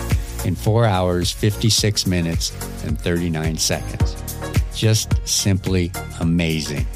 in 0.45 0.55
4 0.55 0.85
hours, 0.85 1.31
56 1.31 2.07
minutes, 2.07 2.49
and 2.85 2.99
39 2.99 3.55
seconds. 3.57 4.15
Just 4.75 5.15
simply 5.27 5.91
amazing. 6.21 6.87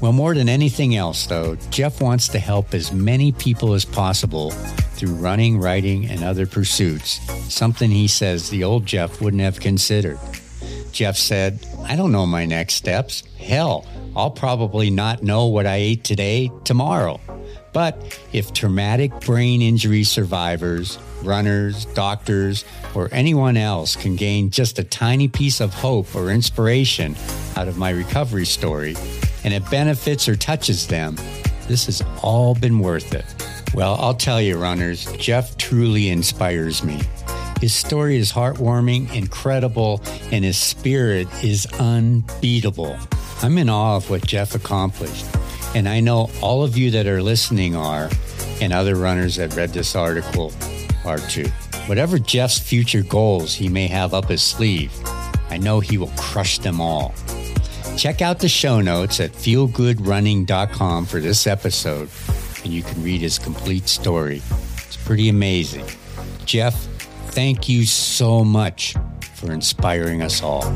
Well, 0.00 0.12
more 0.12 0.32
than 0.32 0.48
anything 0.48 0.94
else, 0.94 1.26
though, 1.26 1.56
Jeff 1.70 2.00
wants 2.00 2.28
to 2.28 2.38
help 2.38 2.72
as 2.72 2.92
many 2.92 3.32
people 3.32 3.74
as 3.74 3.84
possible 3.84 4.52
through 4.98 5.14
running, 5.14 5.58
writing, 5.58 6.06
and 6.06 6.24
other 6.24 6.46
pursuits, 6.46 7.20
something 7.52 7.90
he 7.90 8.08
says 8.08 8.50
the 8.50 8.64
old 8.64 8.84
Jeff 8.84 9.20
wouldn't 9.20 9.42
have 9.42 9.60
considered. 9.60 10.18
Jeff 10.92 11.16
said, 11.16 11.64
I 11.84 11.96
don't 11.96 12.12
know 12.12 12.26
my 12.26 12.44
next 12.44 12.74
steps. 12.74 13.22
Hell, 13.38 13.86
I'll 14.16 14.30
probably 14.30 14.90
not 14.90 15.22
know 15.22 15.46
what 15.46 15.66
I 15.66 15.76
ate 15.76 16.04
today 16.04 16.50
tomorrow. 16.64 17.20
But 17.72 18.18
if 18.32 18.52
traumatic 18.52 19.12
brain 19.20 19.62
injury 19.62 20.02
survivors, 20.02 20.98
runners, 21.22 21.84
doctors, 21.86 22.64
or 22.94 23.08
anyone 23.12 23.56
else 23.56 23.94
can 23.94 24.16
gain 24.16 24.50
just 24.50 24.78
a 24.78 24.84
tiny 24.84 25.28
piece 25.28 25.60
of 25.60 25.72
hope 25.72 26.14
or 26.16 26.30
inspiration 26.30 27.14
out 27.56 27.68
of 27.68 27.78
my 27.78 27.90
recovery 27.90 28.46
story, 28.46 28.96
and 29.44 29.54
it 29.54 29.68
benefits 29.70 30.28
or 30.28 30.34
touches 30.34 30.88
them, 30.88 31.16
this 31.68 31.86
has 31.86 32.02
all 32.22 32.54
been 32.54 32.80
worth 32.80 33.14
it. 33.14 33.26
Well, 33.74 33.96
I'll 34.00 34.14
tell 34.14 34.40
you, 34.40 34.58
runners, 34.58 35.10
Jeff 35.18 35.56
truly 35.56 36.08
inspires 36.08 36.82
me. 36.82 37.00
His 37.60 37.74
story 37.74 38.16
is 38.16 38.32
heartwarming, 38.32 39.12
incredible, 39.14 40.00
and 40.30 40.44
his 40.44 40.56
spirit 40.56 41.28
is 41.42 41.66
unbeatable. 41.78 42.96
I'm 43.42 43.58
in 43.58 43.68
awe 43.68 43.96
of 43.96 44.10
what 44.10 44.26
Jeff 44.26 44.54
accomplished. 44.54 45.26
And 45.74 45.88
I 45.88 46.00
know 46.00 46.30
all 46.40 46.62
of 46.62 46.76
you 46.76 46.90
that 46.92 47.06
are 47.06 47.22
listening 47.22 47.76
are, 47.76 48.10
and 48.60 48.72
other 48.72 48.94
runners 48.94 49.36
that 49.36 49.54
read 49.54 49.70
this 49.70 49.94
article 49.94 50.52
are 51.04 51.18
too. 51.18 51.48
Whatever 51.86 52.18
Jeff's 52.18 52.58
future 52.58 53.02
goals 53.02 53.54
he 53.54 53.68
may 53.68 53.86
have 53.86 54.14
up 54.14 54.28
his 54.28 54.42
sleeve, 54.42 54.92
I 55.50 55.58
know 55.58 55.80
he 55.80 55.98
will 55.98 56.12
crush 56.16 56.58
them 56.58 56.80
all. 56.80 57.14
Check 57.96 58.22
out 58.22 58.38
the 58.38 58.48
show 58.48 58.80
notes 58.80 59.18
at 59.20 59.32
feelgoodrunning.com 59.32 61.06
for 61.06 61.20
this 61.20 61.46
episode 61.46 62.08
and 62.68 62.76
you 62.76 62.82
can 62.82 63.02
read 63.02 63.22
his 63.22 63.38
complete 63.38 63.88
story. 63.88 64.42
It's 64.86 64.98
pretty 64.98 65.30
amazing. 65.30 65.86
Jeff, 66.44 66.74
thank 67.30 67.66
you 67.66 67.86
so 67.86 68.44
much 68.44 68.94
for 69.36 69.50
inspiring 69.52 70.20
us 70.20 70.42
all. 70.42 70.70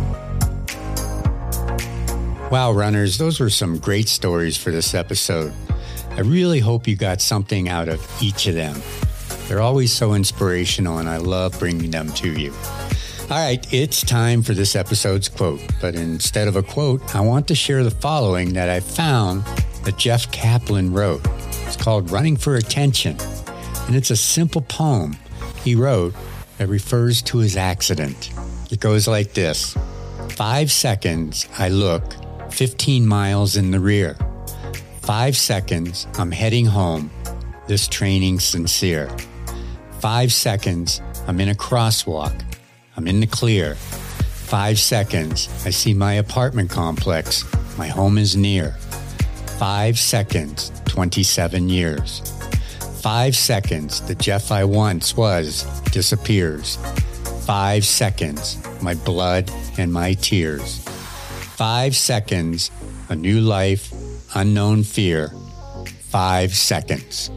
Wow, 2.50 2.72
runners, 2.72 3.18
those 3.18 3.40
were 3.40 3.50
some 3.50 3.76
great 3.76 4.08
stories 4.08 4.56
for 4.56 4.70
this 4.70 4.94
episode. 4.94 5.52
I 6.12 6.20
really 6.20 6.60
hope 6.60 6.88
you 6.88 6.96
got 6.96 7.20
something 7.20 7.68
out 7.68 7.90
of 7.90 8.00
each 8.22 8.46
of 8.46 8.54
them. 8.54 8.80
They're 9.46 9.60
always 9.60 9.92
so 9.92 10.14
inspirational, 10.14 10.96
and 10.96 11.10
I 11.10 11.18
love 11.18 11.58
bringing 11.58 11.90
them 11.90 12.08
to 12.12 12.32
you. 12.32 12.54
All 13.30 13.36
right, 13.36 13.70
it's 13.70 14.00
time 14.00 14.42
for 14.42 14.54
this 14.54 14.74
episode's 14.74 15.28
quote. 15.28 15.60
But 15.78 15.94
instead 15.94 16.48
of 16.48 16.56
a 16.56 16.62
quote, 16.62 17.14
I 17.14 17.20
want 17.20 17.48
to 17.48 17.54
share 17.54 17.84
the 17.84 17.90
following 17.90 18.54
that 18.54 18.70
I 18.70 18.80
found 18.80 19.44
that 19.84 19.98
Jeff 19.98 20.32
Kaplan 20.32 20.94
wrote. 20.94 21.20
It's 21.72 21.82
called 21.82 22.10
Running 22.10 22.36
for 22.36 22.56
Attention, 22.56 23.16
and 23.86 23.96
it's 23.96 24.10
a 24.10 24.16
simple 24.16 24.60
poem 24.60 25.16
he 25.64 25.74
wrote 25.74 26.14
that 26.58 26.68
refers 26.68 27.22
to 27.22 27.38
his 27.38 27.56
accident. 27.56 28.30
It 28.70 28.78
goes 28.78 29.08
like 29.08 29.32
this 29.32 29.74
Five 30.32 30.70
seconds, 30.70 31.48
I 31.58 31.70
look, 31.70 32.14
15 32.52 33.06
miles 33.06 33.56
in 33.56 33.70
the 33.70 33.80
rear. 33.80 34.18
Five 35.00 35.34
seconds, 35.34 36.06
I'm 36.18 36.30
heading 36.30 36.66
home. 36.66 37.10
This 37.68 37.88
training 37.88 38.40
sincere. 38.40 39.08
Five 40.00 40.30
seconds, 40.30 41.00
I'm 41.26 41.40
in 41.40 41.48
a 41.48 41.54
crosswalk. 41.54 42.38
I'm 42.98 43.08
in 43.08 43.20
the 43.20 43.26
clear. 43.26 43.76
Five 43.76 44.78
seconds, 44.78 45.48
I 45.64 45.70
see 45.70 45.94
my 45.94 46.12
apartment 46.12 46.68
complex. 46.68 47.46
My 47.78 47.86
home 47.86 48.18
is 48.18 48.36
near. 48.36 48.72
Five 49.58 49.98
seconds, 49.98 50.70
27 50.92 51.70
years. 51.70 52.20
Five 53.00 53.34
seconds, 53.34 54.02
the 54.02 54.14
Jeff 54.14 54.52
I 54.52 54.64
once 54.64 55.16
was 55.16 55.64
disappears. 55.90 56.76
Five 57.46 57.86
seconds, 57.86 58.58
my 58.82 58.92
blood 58.92 59.50
and 59.78 59.90
my 59.90 60.12
tears. 60.12 60.80
Five 61.56 61.96
seconds, 61.96 62.70
a 63.08 63.16
new 63.16 63.40
life, 63.40 63.90
unknown 64.34 64.82
fear. 64.82 65.32
Five 66.10 66.54
seconds. 66.54 67.30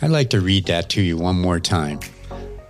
I'd 0.00 0.10
like 0.10 0.30
to 0.30 0.40
read 0.40 0.64
that 0.68 0.88
to 0.90 1.02
you 1.02 1.18
one 1.18 1.38
more 1.38 1.60
time. 1.60 2.00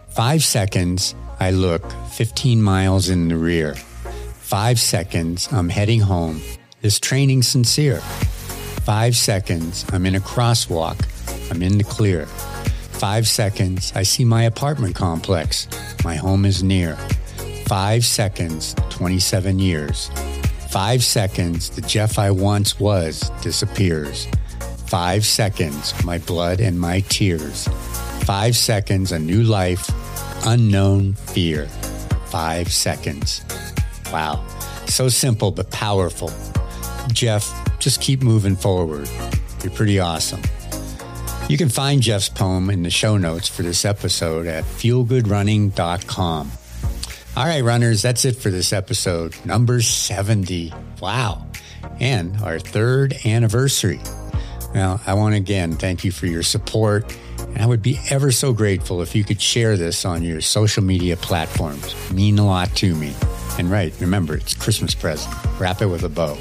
Five 0.08 0.42
seconds, 0.42 1.14
I 1.38 1.52
look 1.52 1.88
15 2.10 2.60
miles 2.60 3.08
in 3.08 3.28
the 3.28 3.36
rear. 3.36 3.76
Five 4.40 4.80
seconds, 4.80 5.48
I'm 5.52 5.68
heading 5.68 6.00
home. 6.00 6.42
Is 6.82 6.98
training 6.98 7.44
sincere? 7.44 8.02
Five 8.84 9.16
seconds, 9.16 9.86
I'm 9.94 10.04
in 10.04 10.14
a 10.14 10.20
crosswalk. 10.20 11.00
I'm 11.50 11.62
in 11.62 11.78
the 11.78 11.84
clear. 11.84 12.26
Five 12.26 13.26
seconds, 13.26 13.92
I 13.94 14.02
see 14.02 14.26
my 14.26 14.42
apartment 14.42 14.94
complex. 14.94 15.68
My 16.04 16.16
home 16.16 16.44
is 16.44 16.62
near. 16.62 16.96
Five 17.66 18.04
seconds, 18.04 18.74
27 18.90 19.58
years. 19.58 20.10
Five 20.68 21.02
seconds, 21.02 21.70
the 21.70 21.80
Jeff 21.80 22.18
I 22.18 22.30
once 22.30 22.78
was 22.78 23.30
disappears. 23.40 24.28
Five 24.86 25.24
seconds, 25.24 25.94
my 26.04 26.18
blood 26.18 26.60
and 26.60 26.78
my 26.78 27.00
tears. 27.08 27.66
Five 28.26 28.54
seconds, 28.54 29.12
a 29.12 29.18
new 29.18 29.44
life, 29.44 29.88
unknown 30.44 31.14
fear. 31.14 31.68
Five 32.26 32.70
seconds. 32.70 33.42
Wow. 34.12 34.44
So 34.84 35.08
simple 35.08 35.50
but 35.52 35.70
powerful. 35.70 36.30
Jeff, 37.08 37.63
just 37.78 38.00
keep 38.00 38.22
moving 38.22 38.56
forward. 38.56 39.08
You're 39.62 39.72
pretty 39.72 39.98
awesome. 39.98 40.42
You 41.48 41.58
can 41.58 41.68
find 41.68 42.00
Jeff's 42.00 42.28
poem 42.28 42.70
in 42.70 42.82
the 42.82 42.90
show 42.90 43.18
notes 43.18 43.48
for 43.48 43.62
this 43.62 43.84
episode 43.84 44.46
at 44.46 44.64
feelgoodrunning.com. 44.64 46.50
All 47.36 47.44
right, 47.44 47.62
runners, 47.62 48.00
that's 48.00 48.24
it 48.24 48.36
for 48.36 48.50
this 48.50 48.72
episode, 48.72 49.34
number 49.44 49.82
70. 49.82 50.72
Wow. 51.00 51.46
And 52.00 52.36
our 52.42 52.58
third 52.58 53.14
anniversary. 53.26 54.00
Now, 54.74 55.00
I 55.06 55.14
want 55.14 55.34
to 55.34 55.38
again 55.38 55.74
thank 55.74 56.04
you 56.04 56.12
for 56.12 56.26
your 56.26 56.42
support. 56.42 57.16
And 57.38 57.58
I 57.58 57.66
would 57.66 57.82
be 57.82 57.98
ever 58.10 58.32
so 58.32 58.52
grateful 58.52 59.02
if 59.02 59.14
you 59.14 59.22
could 59.22 59.40
share 59.40 59.76
this 59.76 60.04
on 60.04 60.22
your 60.22 60.40
social 60.40 60.82
media 60.82 61.16
platforms. 61.16 61.94
Mean 62.10 62.38
a 62.38 62.46
lot 62.46 62.74
to 62.76 62.94
me. 62.94 63.14
And 63.58 63.70
right, 63.70 63.92
remember, 64.00 64.36
it's 64.36 64.54
Christmas 64.54 64.94
present. 64.94 65.32
Wrap 65.60 65.82
it 65.82 65.86
with 65.86 66.04
a 66.04 66.08
bow. 66.08 66.36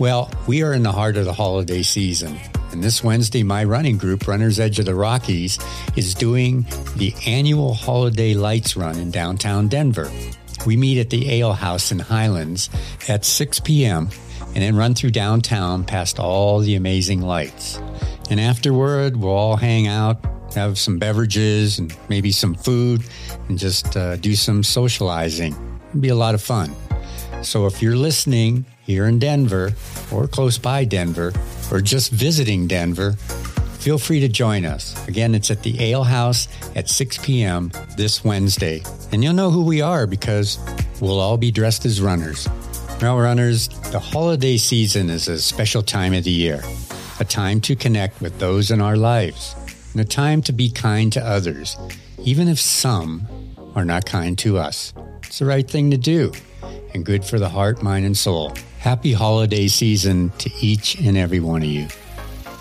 Well, 0.00 0.30
we 0.46 0.62
are 0.62 0.72
in 0.72 0.82
the 0.82 0.92
heart 0.92 1.18
of 1.18 1.26
the 1.26 1.34
holiday 1.34 1.82
season. 1.82 2.40
And 2.72 2.82
this 2.82 3.04
Wednesday, 3.04 3.42
my 3.42 3.64
running 3.64 3.98
group, 3.98 4.26
Runner's 4.26 4.58
Edge 4.58 4.78
of 4.78 4.86
the 4.86 4.94
Rockies, 4.94 5.58
is 5.94 6.14
doing 6.14 6.64
the 6.96 7.14
annual 7.26 7.74
Holiday 7.74 8.32
Lights 8.32 8.78
Run 8.78 8.96
in 8.96 9.10
downtown 9.10 9.68
Denver. 9.68 10.10
We 10.64 10.78
meet 10.78 10.98
at 10.98 11.10
the 11.10 11.30
Ale 11.30 11.52
House 11.52 11.92
in 11.92 11.98
Highlands 11.98 12.70
at 13.08 13.26
6 13.26 13.60
p.m. 13.60 14.08
and 14.46 14.56
then 14.56 14.74
run 14.74 14.94
through 14.94 15.10
downtown 15.10 15.84
past 15.84 16.18
all 16.18 16.60
the 16.60 16.76
amazing 16.76 17.20
lights. 17.20 17.78
And 18.30 18.40
afterward, 18.40 19.18
we'll 19.18 19.32
all 19.32 19.56
hang 19.56 19.86
out, 19.86 20.24
have 20.54 20.78
some 20.78 20.98
beverages 20.98 21.78
and 21.78 21.94
maybe 22.08 22.32
some 22.32 22.54
food, 22.54 23.02
and 23.50 23.58
just 23.58 23.98
uh, 23.98 24.16
do 24.16 24.34
some 24.34 24.62
socializing. 24.62 25.52
It'll 25.90 26.00
be 26.00 26.08
a 26.08 26.14
lot 26.14 26.34
of 26.34 26.40
fun. 26.40 26.74
So 27.42 27.66
if 27.66 27.80
you're 27.80 27.96
listening 27.96 28.66
here 28.82 29.06
in 29.06 29.18
Denver 29.18 29.72
or 30.12 30.28
close 30.28 30.58
by 30.58 30.84
Denver 30.84 31.32
or 31.72 31.80
just 31.80 32.12
visiting 32.12 32.66
Denver, 32.66 33.12
feel 33.78 33.98
free 33.98 34.20
to 34.20 34.28
join 34.28 34.64
us. 34.64 34.94
Again, 35.08 35.34
it's 35.34 35.50
at 35.50 35.62
the 35.62 35.82
Ale 35.82 36.04
House 36.04 36.48
at 36.76 36.88
6 36.88 37.18
p.m. 37.24 37.72
this 37.96 38.22
Wednesday. 38.22 38.82
And 39.12 39.24
you'll 39.24 39.34
know 39.34 39.50
who 39.50 39.64
we 39.64 39.80
are 39.80 40.06
because 40.06 40.58
we'll 41.00 41.18
all 41.18 41.38
be 41.38 41.50
dressed 41.50 41.86
as 41.86 42.00
runners. 42.00 42.46
Well, 43.00 43.18
runners, 43.18 43.68
the 43.90 43.98
holiday 43.98 44.58
season 44.58 45.08
is 45.08 45.26
a 45.26 45.40
special 45.40 45.82
time 45.82 46.12
of 46.14 46.24
the 46.24 46.30
year 46.30 46.62
a 47.20 47.24
time 47.24 47.60
to 47.60 47.76
connect 47.76 48.22
with 48.22 48.38
those 48.38 48.70
in 48.70 48.80
our 48.80 48.96
lives, 48.96 49.54
and 49.92 50.00
a 50.00 50.04
time 50.06 50.40
to 50.40 50.52
be 50.52 50.70
kind 50.70 51.12
to 51.12 51.22
others, 51.22 51.76
even 52.24 52.48
if 52.48 52.58
some 52.58 53.28
are 53.74 53.84
not 53.84 54.06
kind 54.06 54.38
to 54.38 54.56
us. 54.56 54.94
It's 55.24 55.38
the 55.38 55.44
right 55.44 55.70
thing 55.70 55.90
to 55.90 55.98
do 55.98 56.32
and 56.94 57.04
good 57.04 57.24
for 57.24 57.38
the 57.38 57.48
heart, 57.48 57.82
mind, 57.82 58.06
and 58.06 58.16
soul. 58.16 58.54
Happy 58.78 59.12
holiday 59.12 59.68
season 59.68 60.30
to 60.38 60.50
each 60.60 60.98
and 61.00 61.16
every 61.16 61.40
one 61.40 61.62
of 61.62 61.68
you. 61.68 61.86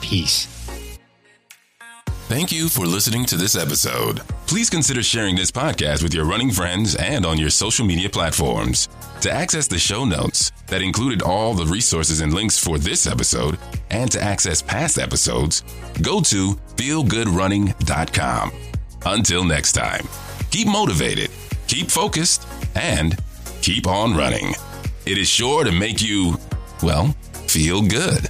Peace. 0.01 0.47
Thank 2.29 2.51
you 2.51 2.69
for 2.69 2.85
listening 2.85 3.25
to 3.25 3.35
this 3.35 3.55
episode. 3.55 4.19
Please 4.45 4.69
consider 4.69 5.01
sharing 5.01 5.35
this 5.35 5.49
podcast 5.49 6.03
with 6.03 6.13
your 6.13 6.25
running 6.25 6.51
friends 6.51 6.95
and 6.95 7.25
on 7.25 7.39
your 7.39 7.49
social 7.49 7.83
media 7.83 8.07
platforms. 8.07 8.87
To 9.21 9.31
access 9.31 9.67
the 9.67 9.79
show 9.79 10.05
notes 10.05 10.51
that 10.67 10.83
included 10.83 11.23
all 11.23 11.55
the 11.55 11.65
resources 11.65 12.21
and 12.21 12.31
links 12.31 12.63
for 12.63 12.77
this 12.77 13.07
episode, 13.07 13.57
and 13.89 14.11
to 14.11 14.21
access 14.21 14.61
past 14.61 14.99
episodes, 14.99 15.63
go 16.03 16.21
to 16.21 16.53
feelgoodrunning.com. 16.75 18.51
Until 19.05 19.43
next 19.43 19.71
time, 19.71 20.07
keep 20.51 20.67
motivated, 20.67 21.31
keep 21.67 21.89
focused, 21.89 22.47
and 22.75 23.17
keep 23.61 23.87
on 23.87 24.15
running. 24.15 24.53
It 25.05 25.17
is 25.17 25.27
sure 25.27 25.63
to 25.63 25.71
make 25.71 26.01
you, 26.01 26.37
well, 26.81 27.15
feel 27.47 27.81
good. 27.81 28.29